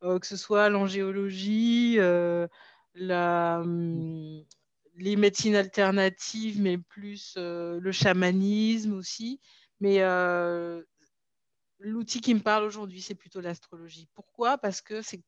[0.05, 2.47] euh, que ce soit l'angéologie, euh,
[2.97, 4.45] hum,
[4.99, 9.41] les médecines alternatives, mais plus le chamanisme aussi.
[9.81, 10.01] Mais
[11.79, 14.09] l'outil qui me parle aujourd'hui, c'est plutôt l'astrologie.
[14.15, 14.59] Pourquoi?
[14.59, 15.23] Parce que c'est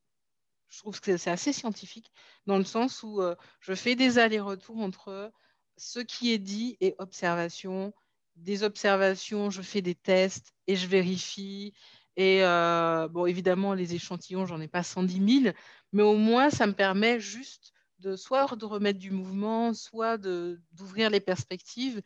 [0.69, 2.11] je trouve que c'est assez scientifique,
[2.45, 3.21] dans le sens où
[3.59, 5.31] je fais des allers-retours entre
[5.77, 7.93] ce qui est dit et observation,
[8.35, 11.73] des observations, je fais des tests et je vérifie.
[12.17, 15.55] Et euh, bon, évidemment, les échantillons, j'en ai pas 110 000,
[15.91, 21.09] mais au moins, ça me permet juste de soit de remettre du mouvement, soit d'ouvrir
[21.09, 22.01] les perspectives,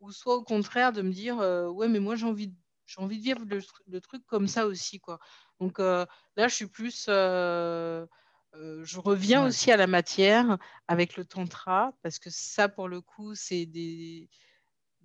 [0.00, 2.52] ou soit au contraire de me dire, euh, ouais, mais moi, j'ai envie,
[2.86, 3.44] j'ai envie de vivre
[3.86, 5.00] le, truc comme ça aussi.
[5.00, 5.18] Quoi.
[5.60, 7.06] Donc euh, là, je suis plus...
[7.06, 13.34] je reviens aussi à la matière avec le tantra, parce que ça, pour le coup,
[13.34, 14.28] c'est des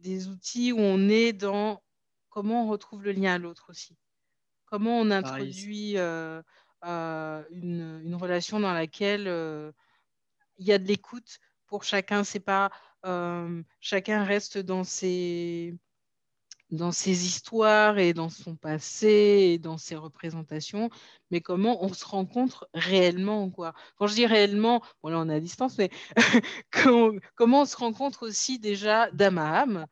[0.03, 1.81] des outils où on est dans
[2.29, 3.97] comment on retrouve le lien à l'autre aussi.
[4.65, 6.41] Comment on introduit euh,
[6.85, 9.71] euh, une, relation dans laquelle euh,
[10.57, 12.23] il y a de l'écoute pour chacun.
[12.23, 12.71] C'est pas
[13.81, 15.75] chacun reste dans ses
[16.73, 19.07] dans ses histoires et dans son passé
[19.53, 20.89] et dans ses représentations,
[21.29, 23.49] mais comment on se rencontre réellement.
[23.51, 23.73] Quoi.
[23.97, 25.91] Quand je dis réellement, bon là on est à distance, mais
[27.37, 29.85] comment, on se rencontre aussi déjà d'âme à âme.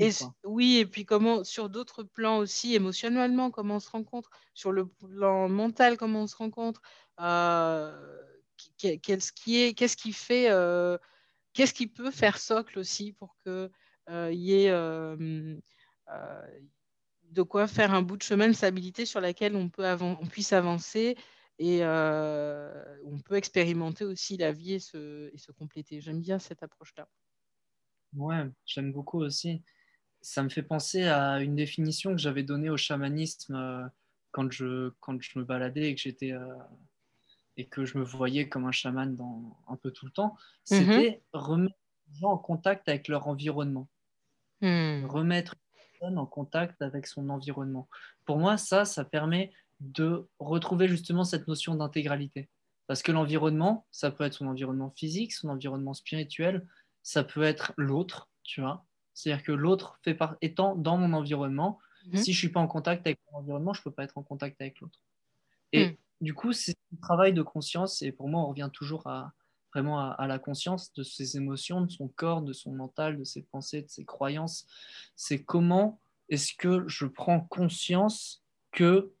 [0.00, 0.10] Et,
[0.44, 4.86] oui, et puis comment sur d'autres plans aussi, émotionnellement, comment on se rencontre, sur le
[4.86, 6.80] plan mental, comment on se rencontre,
[7.20, 7.92] euh,
[8.78, 10.98] qu'est-ce qui, fait, euh,
[11.52, 13.70] qu'est-ce qui peut faire socle aussi pour que
[14.08, 15.56] il euh, y ait euh,
[17.24, 21.16] de quoi faire un bout de chemin de stabilité sur laquelle on puisse avancer
[21.58, 26.00] et on peut expérimenter aussi la vie et se, et se compléter.
[26.00, 27.08] J'aime bien cette approche-là.
[28.16, 29.62] Ouais, j'aime beaucoup aussi.
[30.22, 33.90] Ça me fait penser à une définition que j'avais donnée au chamanisme
[34.32, 36.32] quand, je, quand je me baladais et que j'étais
[37.60, 40.34] et que je me voyais comme un chaman dans, un peu tout le temps.
[40.70, 40.78] Mm-hmm.
[40.78, 41.76] C'était remettre
[42.08, 43.86] les gens en contact avec leur environnement.
[44.62, 45.04] Hmm.
[45.06, 47.86] Remettre une personne en contact avec son environnement.
[48.24, 52.48] Pour moi, ça, ça permet de retrouver justement cette notion d'intégralité.
[52.86, 56.66] Parce que l'environnement, ça peut être son environnement physique, son environnement spirituel,
[57.02, 58.84] ça peut être l'autre, tu vois.
[59.14, 60.36] C'est-à-dire que l'autre fait par...
[60.40, 62.16] étant dans mon environnement, hmm.
[62.16, 64.60] si je suis pas en contact avec mon environnement, je peux pas être en contact
[64.60, 64.98] avec l'autre.
[65.72, 65.96] Et hmm.
[66.20, 69.32] Du coup, c'est un travail de conscience, et pour moi, on revient toujours à,
[69.72, 73.42] vraiment à, la conscience de ses émotions, de son corps, de son mental, de ses
[73.42, 74.66] pensées, de ses croyances.
[75.16, 79.12] C'est comment est-ce que je prends conscience que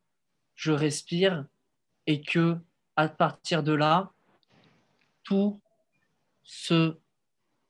[0.54, 1.46] je respire
[2.06, 2.58] et que
[2.96, 4.12] à partir de là,
[5.22, 5.60] tout
[6.42, 6.98] se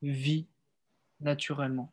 [0.03, 0.49] vit
[1.21, 1.93] naturellement.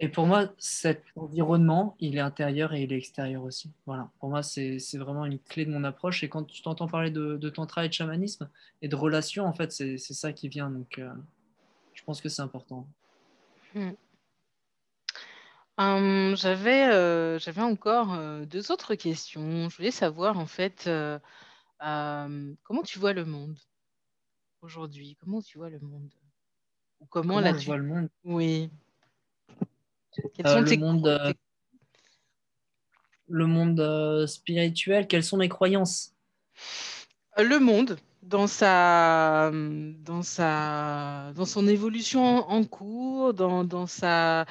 [0.00, 3.72] Et pour moi, cet environnement, il est intérieur et il est extérieur aussi.
[3.86, 4.10] Voilà.
[4.18, 6.24] Pour moi, c'est vraiment une clé de mon approche.
[6.24, 9.52] Et quand tu t'entends parler de, de, tantra et de chamanisme et de relations, en
[9.52, 10.70] fait, c'est ça qui vient.
[10.70, 11.12] Donc, euh,
[11.94, 12.88] je pense que c'est important.
[13.74, 13.90] Hmm.
[15.78, 19.68] Hum, euh, J'avais encore euh, deux autres questions.
[19.68, 20.90] Je voulais savoir, en fait,
[21.80, 23.56] hum, comment tu vois le monde
[24.62, 25.16] aujourd'hui?
[25.20, 26.10] Comment tu vois le monde?
[27.00, 28.08] Ou comment, comment tu vois le monde?
[28.24, 28.70] Oui.
[30.44, 31.32] Euh, le, monde, euh,
[33.28, 36.14] le monde euh, spirituel, quelles sont mes croyances?
[37.38, 44.44] Le monde, dans, sa, dans, sa, dans son évolution en cours, dans, dans, sa,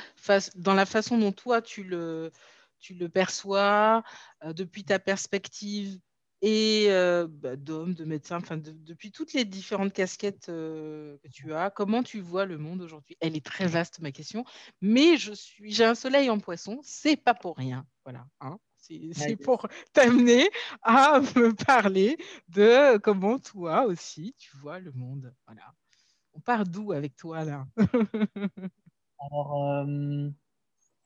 [0.56, 2.32] dans la façon dont toi tu le,
[2.80, 4.04] tu le perçois,
[4.44, 6.00] depuis ta perspective
[6.42, 11.54] et euh, bah, d'hommes, de médecins, enfin depuis toutes les différentes casquettes euh, que tu
[11.54, 13.16] as, comment tu vois le monde aujourd'hui?
[13.20, 14.44] Elle est très vaste ma question,
[14.82, 18.26] mais je suis, j'ai un soleil en poisson, c'est pas pour rien, voilà.
[18.40, 20.50] Hein C'est pour t'amener
[20.82, 22.18] à me parler
[22.50, 25.34] de comment toi aussi tu vois le monde.
[25.46, 25.74] Voilà.
[26.34, 27.68] On part d'où avec toi là?
[29.20, 30.30] Alors, euh,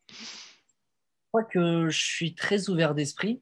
[0.08, 3.42] je crois que je suis très ouvert d'esprit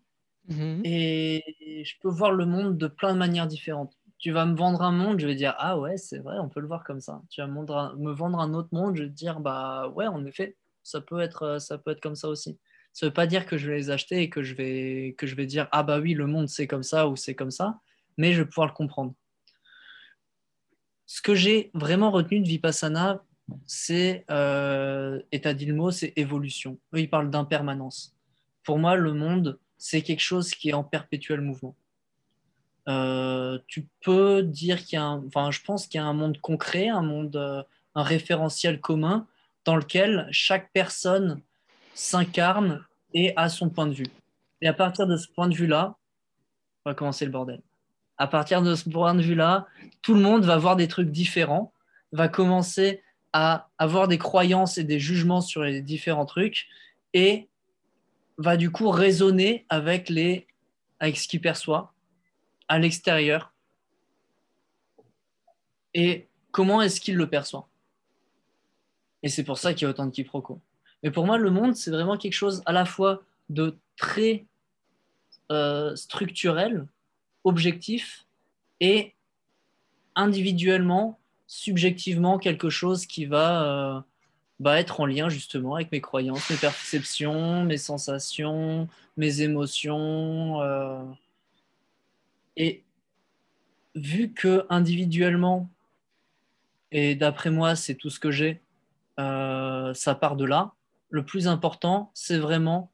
[0.50, 0.82] mhm.
[0.84, 3.98] et je peux voir le monde de plein de manières différentes.
[4.20, 6.62] Tu vas me vendre un monde, je vais dire ah ouais, c'est vrai, on peut
[6.62, 7.22] le voir comme ça.
[7.30, 11.02] Tu vas me vendre un autre monde, je vais dire bah ouais, en effet, ça
[11.02, 12.58] peut être, ça peut être comme ça aussi.
[12.94, 15.28] Ça ne veut pas dire que je vais les acheter et que je vais, que
[15.28, 17.80] je vais dire ah bah oui, le monde c'est comme ça ou c'est comme ça,
[18.18, 19.14] mais je vais pouvoir le comprendre.
[21.06, 23.24] Ce que j'ai vraiment retenu de Vipassana,
[23.66, 26.80] c'est, euh, et tu dit le mot, c'est évolution.
[26.94, 28.16] Eux, ils parlent d'impermanence.
[28.64, 31.76] Pour moi, le monde, c'est quelque chose qui est en perpétuel mouvement.
[32.88, 36.14] Euh, tu peux dire qu'il y a un, enfin, je pense qu'il y a un
[36.14, 37.62] monde concret, un monde, euh,
[37.94, 39.28] un référentiel commun
[39.66, 41.42] dans lequel chaque personne
[41.96, 42.82] s'incarne
[43.14, 44.08] et a son point de vue.
[44.62, 45.98] Et à partir de ce point de vue-là,
[46.86, 47.62] on va commencer le bordel.
[48.18, 49.68] À partir de ce point de vue-là,
[50.02, 51.74] tout le monde va voir des trucs différents,
[52.14, 53.04] va commencer
[53.34, 56.70] à avoir des croyances et des jugements sur les différents trucs
[57.14, 57.50] et
[58.38, 60.48] va du coup raisonner avec, les,
[61.00, 61.94] avec ce qu'il perçoit
[62.68, 63.54] à l'extérieur
[65.94, 67.68] et comment est-ce qu'il le perçoit?
[69.22, 70.62] Et c'est pour ça qu'il y a autant de quiproquos.
[71.02, 74.46] Mais pour moi, le monde, c'est vraiment quelque chose à la fois de très
[75.52, 76.88] euh, structurel,
[77.44, 78.26] objectif,
[78.80, 79.14] et
[80.16, 84.02] individuellement, subjectivement, quelque chose qui va euh,
[84.64, 88.88] bah, être en lien justement avec mes croyances, mes perceptions, mes sensations,
[89.18, 90.62] mes émotions.
[90.62, 91.04] Euh.
[92.58, 92.84] Et
[93.96, 95.70] vu que individuellement,
[96.92, 98.62] et d'après moi, c'est tout ce que j'ai,
[99.18, 100.74] ça part de là
[101.14, 102.92] le plus important, c'est vraiment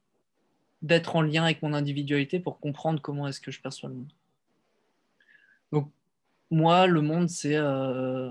[0.81, 4.11] d'être en lien avec mon individualité pour comprendre comment est-ce que je perçois le monde.
[5.71, 5.89] Donc,
[6.51, 8.29] moi, le monde, c'est euh,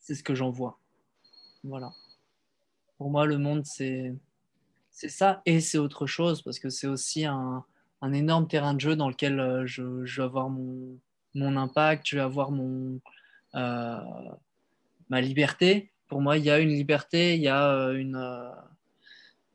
[0.00, 0.80] c'est ce que j'en vois.
[1.64, 1.92] Voilà.
[2.98, 4.14] Pour moi, le monde, c'est
[4.90, 7.64] ça et c'est autre chose parce que c'est aussi un,
[8.12, 10.98] énorme terrain de jeu dans lequel euh, je, vais avoir mon,
[11.34, 13.00] impact, je vais avoir mon,
[13.54, 13.98] euh,
[15.08, 18.52] ma liberté, pour moi, il y a une liberté, il y a euh, une,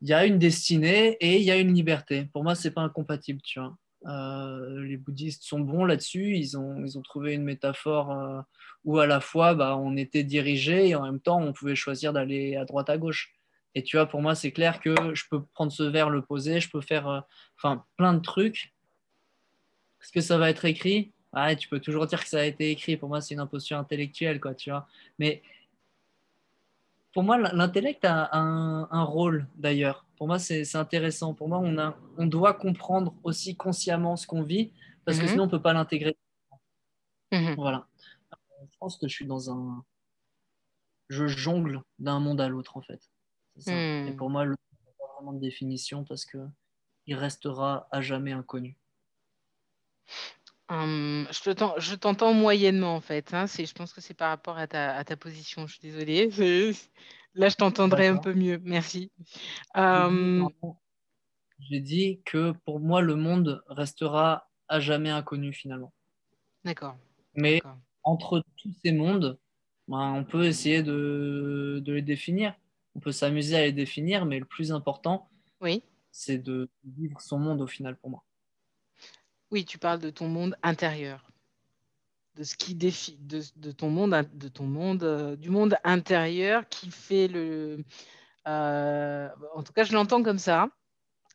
[0.00, 2.28] il y a une destinée et il y a une liberté.
[2.32, 3.76] Pour moi, c'est pas incompatible, tu vois.
[4.06, 6.36] Euh, les bouddhistes sont bons là-dessus.
[6.36, 8.44] Ils ont, ils ont trouvé une métaphore
[8.84, 12.12] où à la fois bah, on était dirigé et en même temps on pouvait choisir
[12.12, 13.34] d'aller à droite à gauche.
[13.74, 16.60] Et tu vois, pour moi, c'est clair que je peux prendre ce verre, le poser,
[16.60, 17.24] je peux faire
[17.56, 18.72] enfin, plein de trucs.
[20.00, 21.12] Est-ce que ça va être écrit?
[21.32, 22.96] Ah, Tu peux toujours dire que ça a été écrit.
[22.96, 24.86] Pour moi, c'est une imposture intellectuelle, quoi, tu vois.
[25.18, 25.42] Mais
[27.18, 30.06] pour moi, l'intellect a un, rôle d'ailleurs.
[30.18, 31.34] Pour moi, c'est intéressant.
[31.34, 34.70] Pour moi, on, a, on doit comprendre aussi consciemment ce qu'on vit,
[35.04, 35.30] parce que mhm.
[35.30, 36.16] sinon, on ne peut pas l'intégrer.
[37.32, 37.56] Mhm.
[37.56, 37.88] Voilà.
[38.70, 39.84] Je pense que je suis dans un.
[41.08, 43.10] Je jongle d'un monde à l'autre, en fait.
[43.56, 43.72] Ça.
[43.72, 44.16] Et hmm.
[44.16, 48.76] pour moi, le pas vraiment de définition parce qu'il restera à jamais inconnu.
[50.70, 53.32] Hum, je t'entends moyennement en fait.
[53.32, 53.46] Hein.
[53.46, 55.66] je pense que c'est par rapport à ta, position.
[55.66, 56.28] Je suis désolée.
[57.34, 58.60] Là, je t'entendrai un peu mieux.
[58.64, 59.10] Merci.
[61.60, 65.92] J'ai dit que pour moi, le monde restera à jamais inconnu finalement.
[66.64, 66.96] D'accord.
[67.34, 67.60] Mais
[68.02, 69.38] entre tous ces mondes,
[69.86, 72.54] ben, on peut essayer de, les définir.
[72.94, 75.82] On peut s'amuser à les définir, mais le plus important, oui.
[76.10, 78.24] c'est de vivre son monde au final pour moi.
[79.50, 81.30] Oui, tu parles de ton monde intérieur,
[82.36, 86.90] de ce qui défie, de, ton monde, de ton monde, euh, du monde intérieur qui
[86.90, 87.84] fait le.
[88.46, 90.68] Euh, en tout cas, je l'entends comme ça.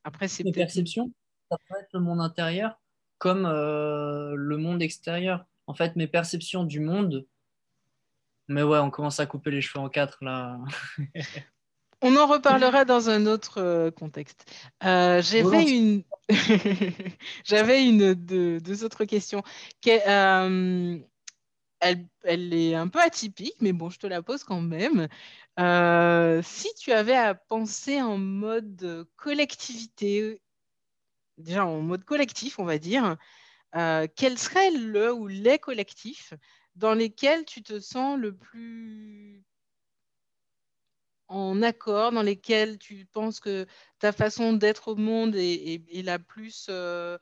[0.03, 0.43] Après, c'est.
[0.43, 1.11] Mes perceptions,
[1.49, 2.79] ça peut être le monde intérieur
[3.17, 5.45] comme euh, le monde extérieur.
[5.65, 7.25] En fait, mes perceptions du monde.
[8.49, 10.59] Mais ouais, on commence à couper les cheveux en quatre là.
[12.05, 14.43] On en reparlera dans un autre euh, contexte.
[14.83, 16.03] Euh, j'avais une,
[17.45, 19.41] j'avais une deux, autres questions.
[19.87, 20.99] Euh,
[21.79, 25.07] elle, est un peu atypique, mais bon, je te la pose quand même.
[26.43, 30.41] si tu avais à penser en mode collectivité,
[31.37, 33.15] déjà en mode collectif, on va dire,
[33.71, 36.33] quel serait le ou les collectifs
[36.75, 39.45] dans lesquels tu te sens le plus
[41.33, 43.65] en accord, dans lesquels tu penses que
[43.99, 46.67] ta façon d'être au monde est, la plus.
[46.69, 47.17] Euh,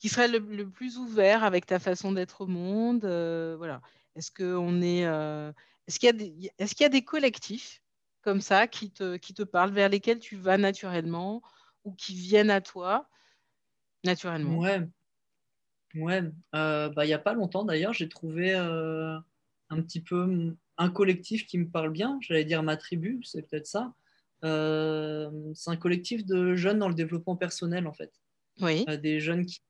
[0.00, 3.80] qui serait le, plus ouvert avec ta façon d'être au monde euh, Voilà.
[4.14, 5.06] Est-ce qu'on est.
[5.06, 5.52] Euh,
[5.86, 7.82] est-ce qu'il y, est-ce qu'il y a des collectifs
[8.22, 11.42] comme ça qui te, qui te parlent, vers lesquels tu vas naturellement
[11.84, 13.08] ou qui viennent à toi
[14.04, 14.58] naturellement?
[14.58, 14.86] Ouais.
[15.94, 16.22] Ouais.
[16.54, 19.18] Euh, bah, il n'y a pas longtemps d'ailleurs, j'ai trouvé euh,
[19.70, 22.18] un petit peu un collectif qui me parle bien.
[22.20, 23.94] J'allais dire ma tribu, c'est peut-être ça.
[24.44, 28.12] Euh, c'est un collectif de jeunes dans le développement personnel en fait.
[28.60, 28.84] Oui.
[29.02, 29.60] des jeunes qui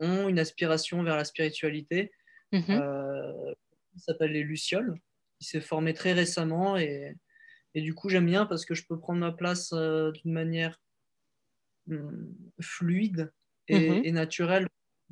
[0.00, 2.12] ont une aspiration vers la spiritualité.
[2.52, 2.66] Mhm.
[3.96, 4.94] ça s'appelle les Lucioles.
[5.40, 7.16] Il s'est formé très récemment et,
[7.74, 10.80] et du coup j'aime bien parce que je peux prendre ma place d'une manière
[11.88, 13.32] hum, fluide
[13.68, 14.04] et, mhm.
[14.04, 14.66] et naturelle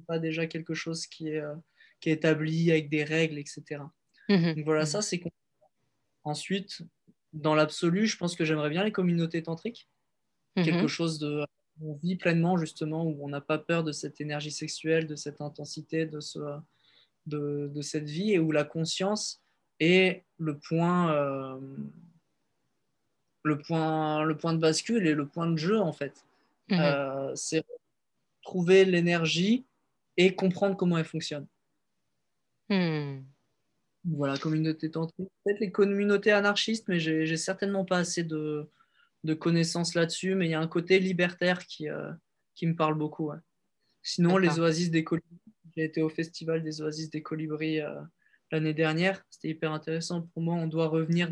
[0.07, 1.55] pas déjà quelque chose qui est, euh,
[2.01, 3.83] qui est établi avec des règles, etc.
[4.29, 5.23] Donc voilà, ça c'est
[6.25, 6.83] Ensuite,
[7.33, 9.89] dans l'absolu, je pense que j'aimerais bien les communautés tantriques.
[10.57, 10.65] Mhm.
[10.65, 11.45] Quelque chose de
[11.81, 15.41] on vit pleinement justement où on n'a pas peur de cette énergie sexuelle, de cette
[15.41, 16.41] intensité, de, ce,
[17.27, 19.41] de, de cette vie et où la conscience
[19.79, 21.59] est le point, euh,
[23.45, 26.25] le point, le point de bascule et le point de jeu en fait.
[26.73, 27.65] Euh, c'est
[28.43, 29.65] trouver l'énergie
[30.17, 31.47] et comprendre comment elle fonctionne.
[34.05, 35.29] Voilà, communauté tantrique.
[35.45, 38.71] Peut-être les communautés anarchistes, mais j'ai certainement pas assez de,
[39.25, 40.35] de connaissances là-dessus.
[40.35, 42.13] Mais il y a un côté libertaire qui, euh,
[42.55, 43.31] qui me parle beaucoup.
[44.03, 45.39] Sinon, les oasis des colibris.
[45.77, 48.01] J'ai été au festival des oasis des colibris euh,
[48.51, 49.23] l'année dernière.
[49.31, 50.23] C'était hyper intéressant.
[50.23, 51.31] Pour moi, on doit revenir.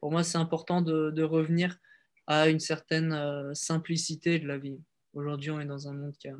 [0.00, 1.78] pour moi, c'est important de, de, revenir
[2.26, 4.78] à une certaine euh, simplicité de la vie.
[5.12, 6.36] Aujourd'hui, on est dans un monde qui a,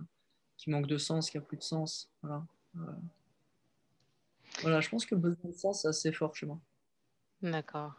[0.57, 2.11] qui manque de sens, qui a plus de sens.
[2.23, 2.47] Voilà.
[2.75, 2.97] Voilà,
[4.63, 6.61] je pense que le besoin de sens, c'est assez fort chez moi.
[7.43, 7.95] D'accord.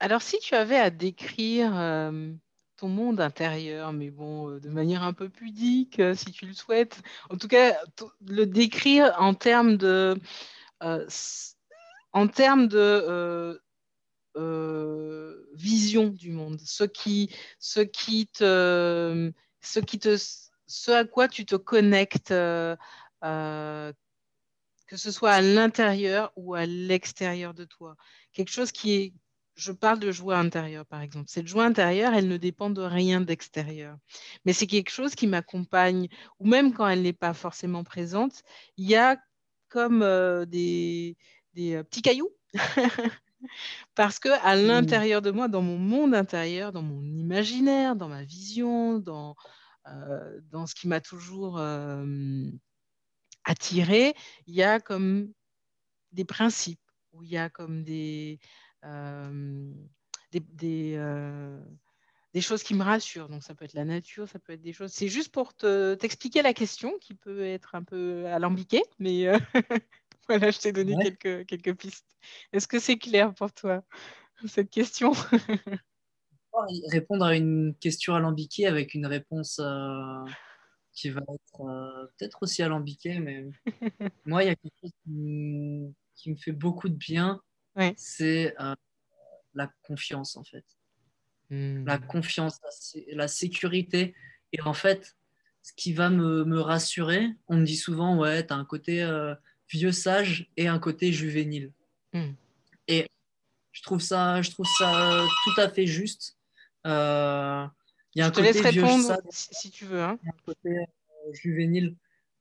[0.00, 2.32] Alors, si tu avais à décrire euh,
[2.76, 6.52] ton monde intérieur, mais bon, euh, de manière un peu pudique, euh, si tu le
[6.52, 7.76] souhaites, en tout cas,
[8.26, 10.18] le décrire en termes de,
[10.80, 13.60] en termes de
[15.54, 20.16] vision du monde, ce qui, ce qui te, ce qui te
[20.66, 22.32] ce à quoi tu te connectes,
[24.86, 27.96] que ce soit à l'intérieur ou à l'extérieur de toi.
[28.32, 29.14] Quelque chose qui est,
[29.56, 31.26] je parle de joie intérieure par exemple.
[31.28, 33.96] Cette joie intérieure, elle ne dépend de rien d'extérieur.
[34.44, 36.08] Mais c'est quelque chose qui m'accompagne,
[36.38, 38.42] ou même quand elle n'est pas forcément présente,
[38.76, 39.16] il y a
[39.68, 41.16] comme euh, des,
[41.54, 42.30] des petits cailloux.
[43.94, 44.66] Parce que à mmh.
[44.66, 49.36] l'intérieur de moi, dans mon monde intérieur, dans mon imaginaire, dans ma vision, dans,
[49.88, 52.04] euh, dans ce qui m'a toujours euh,
[53.44, 54.14] attiré,
[54.46, 55.32] il y a comme
[56.12, 56.80] des principes,
[57.12, 58.38] où il y a comme des,
[58.84, 59.72] euh,
[60.32, 60.40] des,
[62.32, 63.28] des, choses qui me rassurent.
[63.28, 64.92] Donc ça peut être la nature, ça peut être des choses.
[64.92, 69.26] C'est juste pour te, t'expliquer la question qui peut être un peu alambiquée, mais
[70.28, 72.16] voilà, je t'ai donné quelques, quelques pistes.
[72.52, 73.84] Est-ce que c'est clair pour toi,
[74.46, 75.12] cette question?
[76.86, 80.24] Répondre à une question alambiquée avec une réponse euh,
[80.94, 83.46] qui va être euh, peut-être aussi alambiquée, mais
[84.24, 87.42] moi, il y a quelque chose qui, me fait beaucoup de bien,
[87.96, 88.74] c'est euh,
[89.54, 90.64] la confiance, en fait.
[91.50, 91.84] Hmm.
[91.84, 92.60] La confiance,
[93.12, 94.14] la, sécurité.
[94.52, 95.16] Et en fait,
[95.62, 99.06] ce qui va me, me rassurer, on me dit souvent, ouais, tu as un côté
[99.68, 101.72] vieux sage et un côté juvénile.
[102.12, 102.32] Hmm.
[102.86, 103.08] Et
[103.72, 106.38] je trouve ça, je trouve ça tout à fait juste.
[108.14, 110.02] Euh, il y a un je te côté laisse répondre si, tu veux.
[110.02, 110.18] Hein.
[110.26, 111.96] un côté euh, juvénile.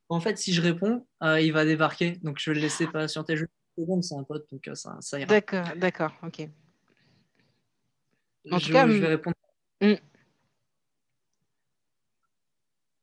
[0.10, 2.18] En fait, si je réponds, euh, il va débarquer.
[2.24, 4.04] Donc, je vais le laisser patienter juste une seconde.
[4.04, 5.28] C'est un pote, donc ça, ça ira.
[5.28, 6.48] D'accord, d'accord, ok.
[8.52, 9.36] En je, tout cas, je vais répondre.
[9.82, 9.96] Hmm.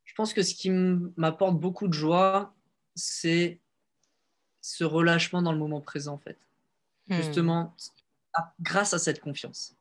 [0.05, 2.55] Je pense que ce qui m'apporte beaucoup de joie,
[2.95, 3.61] c'est
[4.61, 6.39] ce relâchement dans le moment présent, en fait.
[7.09, 7.17] Hmm.
[7.17, 7.75] Justement,
[8.61, 9.75] grâce à cette confiance.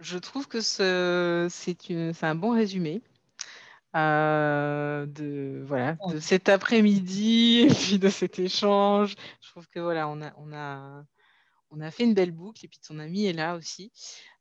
[0.00, 3.02] Je trouve que c'est un bon résumé.
[3.96, 9.14] Euh, de voilà de cet après-midi et puis de cet échange.
[9.40, 11.02] Je trouve que voilà on a on a
[11.70, 13.92] on a fait une belle boucle et puis ton ami est là aussi.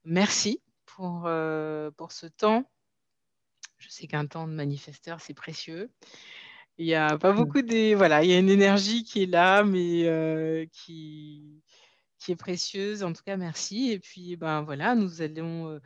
[0.03, 2.69] Merci pour euh, pour ce temps.
[3.77, 5.89] Je sais qu'un temps de manifesteur c'est précieux.
[6.77, 7.37] Il y a pas mmh.
[7.37, 11.63] beaucoup de voilà il y a une énergie qui est là mais euh, qui
[12.25, 13.03] qui est précieuse.
[13.03, 13.91] En tout cas, merci.
[13.91, 15.79] Et puis, ben voilà, nous allons euh,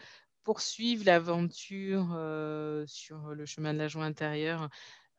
[0.43, 4.69] poursuivre l'aventure euh, sur le chemin de la joie intérieure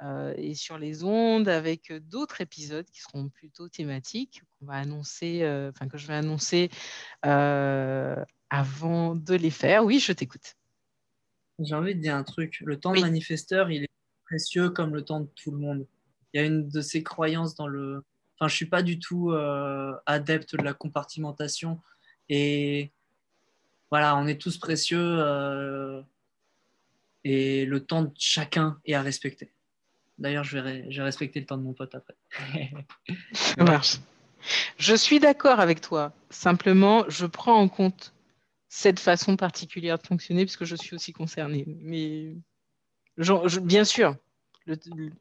[0.03, 5.43] euh, et sur les ondes avec d'autres épisodes qui seront plutôt thématiques qu'on va annoncer,
[5.69, 6.71] enfin que je vais annoncer
[7.23, 9.85] avant de les faire.
[9.85, 10.57] Oui, je t'écoute.
[11.59, 12.63] J'ai envie de dire un truc.
[12.65, 13.91] Le temps de manifesteur, il est
[14.25, 15.87] précieux comme le temps de tout le monde.
[16.33, 18.03] Il y a une de ces croyances dans le
[18.41, 19.33] enfin, je suis pas du tout
[20.07, 21.81] adepte de la compartimentation.
[22.29, 22.91] Et
[23.91, 26.05] voilà, on est tous précieux
[27.25, 29.53] et le temps de chacun est à respecter.
[30.19, 32.15] D'ailleurs, je vais respecter le temps de mon pote après.
[33.33, 33.97] Ça marche.
[34.79, 36.13] Je suis d'accord avec toi.
[36.31, 38.15] Simplement, je prends en compte
[38.69, 41.65] cette façon particulière de fonctionner puisque je suis aussi concernée.
[41.83, 42.35] Mais
[43.63, 44.17] bien sûr,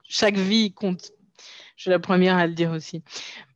[0.03, 1.11] chaque vie compte.
[1.75, 3.03] Je suis la première à le dire aussi.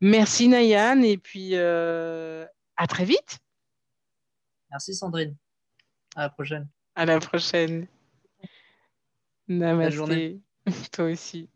[0.01, 2.45] Merci Nayan et puis euh,
[2.77, 3.39] à très vite.
[4.71, 5.35] Merci Sandrine.
[6.15, 6.67] À la prochaine.
[6.95, 7.87] À la prochaine.
[9.47, 9.99] Namaste.
[10.91, 11.49] Toi aussi.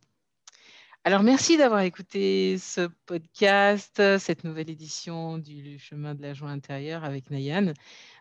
[1.07, 7.05] Alors, merci d'avoir écouté ce podcast, cette nouvelle édition du chemin de la joie intérieure
[7.05, 7.71] avec Nayan.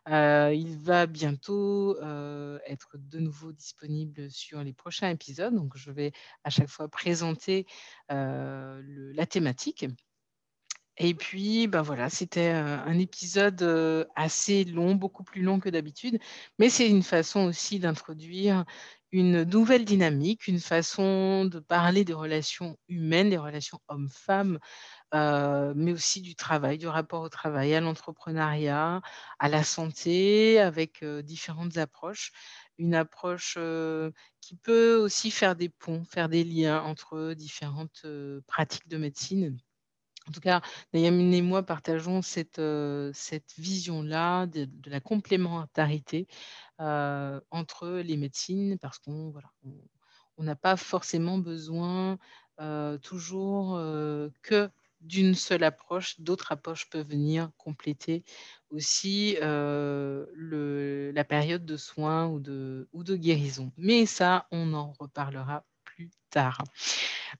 [0.08, 5.54] Euh, il va bientôt euh, être de nouveau disponible sur les prochains épisodes.
[5.54, 6.12] Donc, je vais
[6.44, 7.66] à chaque fois présenter
[8.12, 8.80] euh,
[9.14, 9.86] la thématique.
[10.98, 16.18] Et puis, ben voilà, c'était un épisode assez long, beaucoup plus long que d'habitude,
[16.58, 18.64] mais c'est une façon aussi d'introduire
[19.12, 24.58] une nouvelle dynamique, une façon de parler des relations humaines, des relations hommes-femmes,
[25.12, 29.00] mais aussi du travail, du rapport au travail, à l'entrepreneuriat,
[29.38, 32.32] à la santé, avec différentes approches.
[32.78, 33.58] Une approche
[34.40, 38.06] qui peut aussi faire des ponts, faire des liens entre différentes
[38.46, 39.58] pratiques de médecine.
[40.28, 40.60] En tout cas,
[40.92, 42.60] Nayamine et moi partageons cette,
[43.12, 46.26] cette vision-là de, la complémentarité
[46.78, 49.50] entre les médecines parce qu'on voilà,
[50.38, 52.18] n'a pas forcément besoin
[53.02, 53.78] toujours
[54.42, 54.70] que
[55.06, 56.20] d'une seule approche.
[56.20, 58.24] D'autres approches peuvent venir compléter
[58.70, 60.24] aussi la
[61.24, 63.72] période de soins ou de, guérison.
[63.76, 66.62] Mais ça, on en reparlera plus tard.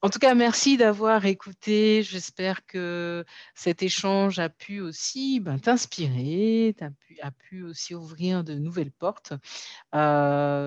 [0.03, 2.03] En tout cas, merci d'avoir écouté.
[2.03, 6.75] J'espère que cet échange a pu aussi ben, t'inspirer,
[7.23, 9.35] a pu, aussi ouvrir de nouvelles portes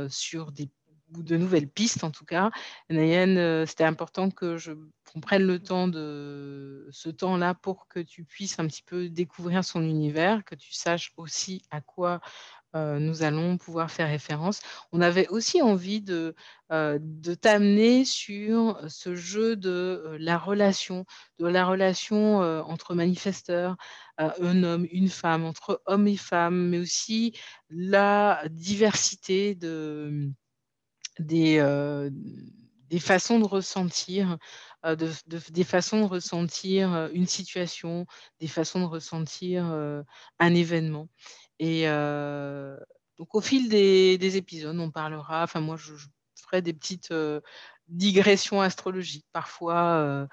[0.10, 0.70] sur des
[1.16, 2.52] ou de nouvelles pistes en tout cas.
[2.90, 4.74] Nayen, euh, c'était important que je
[5.12, 9.64] qu'on prenne le temps de ce temps-là pour que tu puisses un petit peu découvrir
[9.64, 12.22] son univers, que tu saches aussi à quoi
[12.76, 14.62] euh, nous allons pouvoir faire référence.
[14.92, 16.36] On avait aussi envie de,
[16.72, 21.06] euh, de t'amener sur ce jeu de la relation,
[21.40, 23.76] de la relation entre manifesteurs,
[24.20, 27.34] un homme, une femme, entre hommes et femmes, mais aussi
[27.72, 30.32] la diversité de,
[31.20, 32.10] des,
[32.90, 34.38] des façons de ressentir.
[34.86, 35.10] De,
[35.52, 38.06] des façons de ressentir une situation,
[38.40, 41.10] des façons de ressentir un événement.
[41.60, 41.86] Et
[43.18, 45.94] donc, au fil des, épisodes, on parlera, enfin, moi, je,
[46.42, 47.14] ferai des petites
[47.90, 50.28] digressions astrologiques, parfois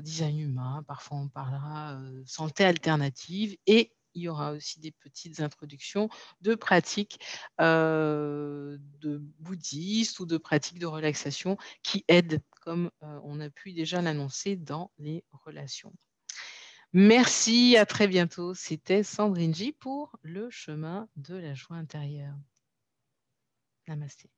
[0.00, 6.08] design humain, parfois on parlera santé alternative et il y aura aussi des petites introductions
[6.40, 7.18] de pratiques
[7.58, 8.78] de
[9.38, 14.90] bouddhistes ou de pratiques de relaxation qui aident, comme on a pu déjà l'annoncer dans
[14.98, 15.92] les relations.
[16.92, 18.52] Merci, à très bientôt.
[18.52, 22.36] C'était Sandrine J pour le chemin de la joie intérieure.
[23.88, 24.28] Namasté.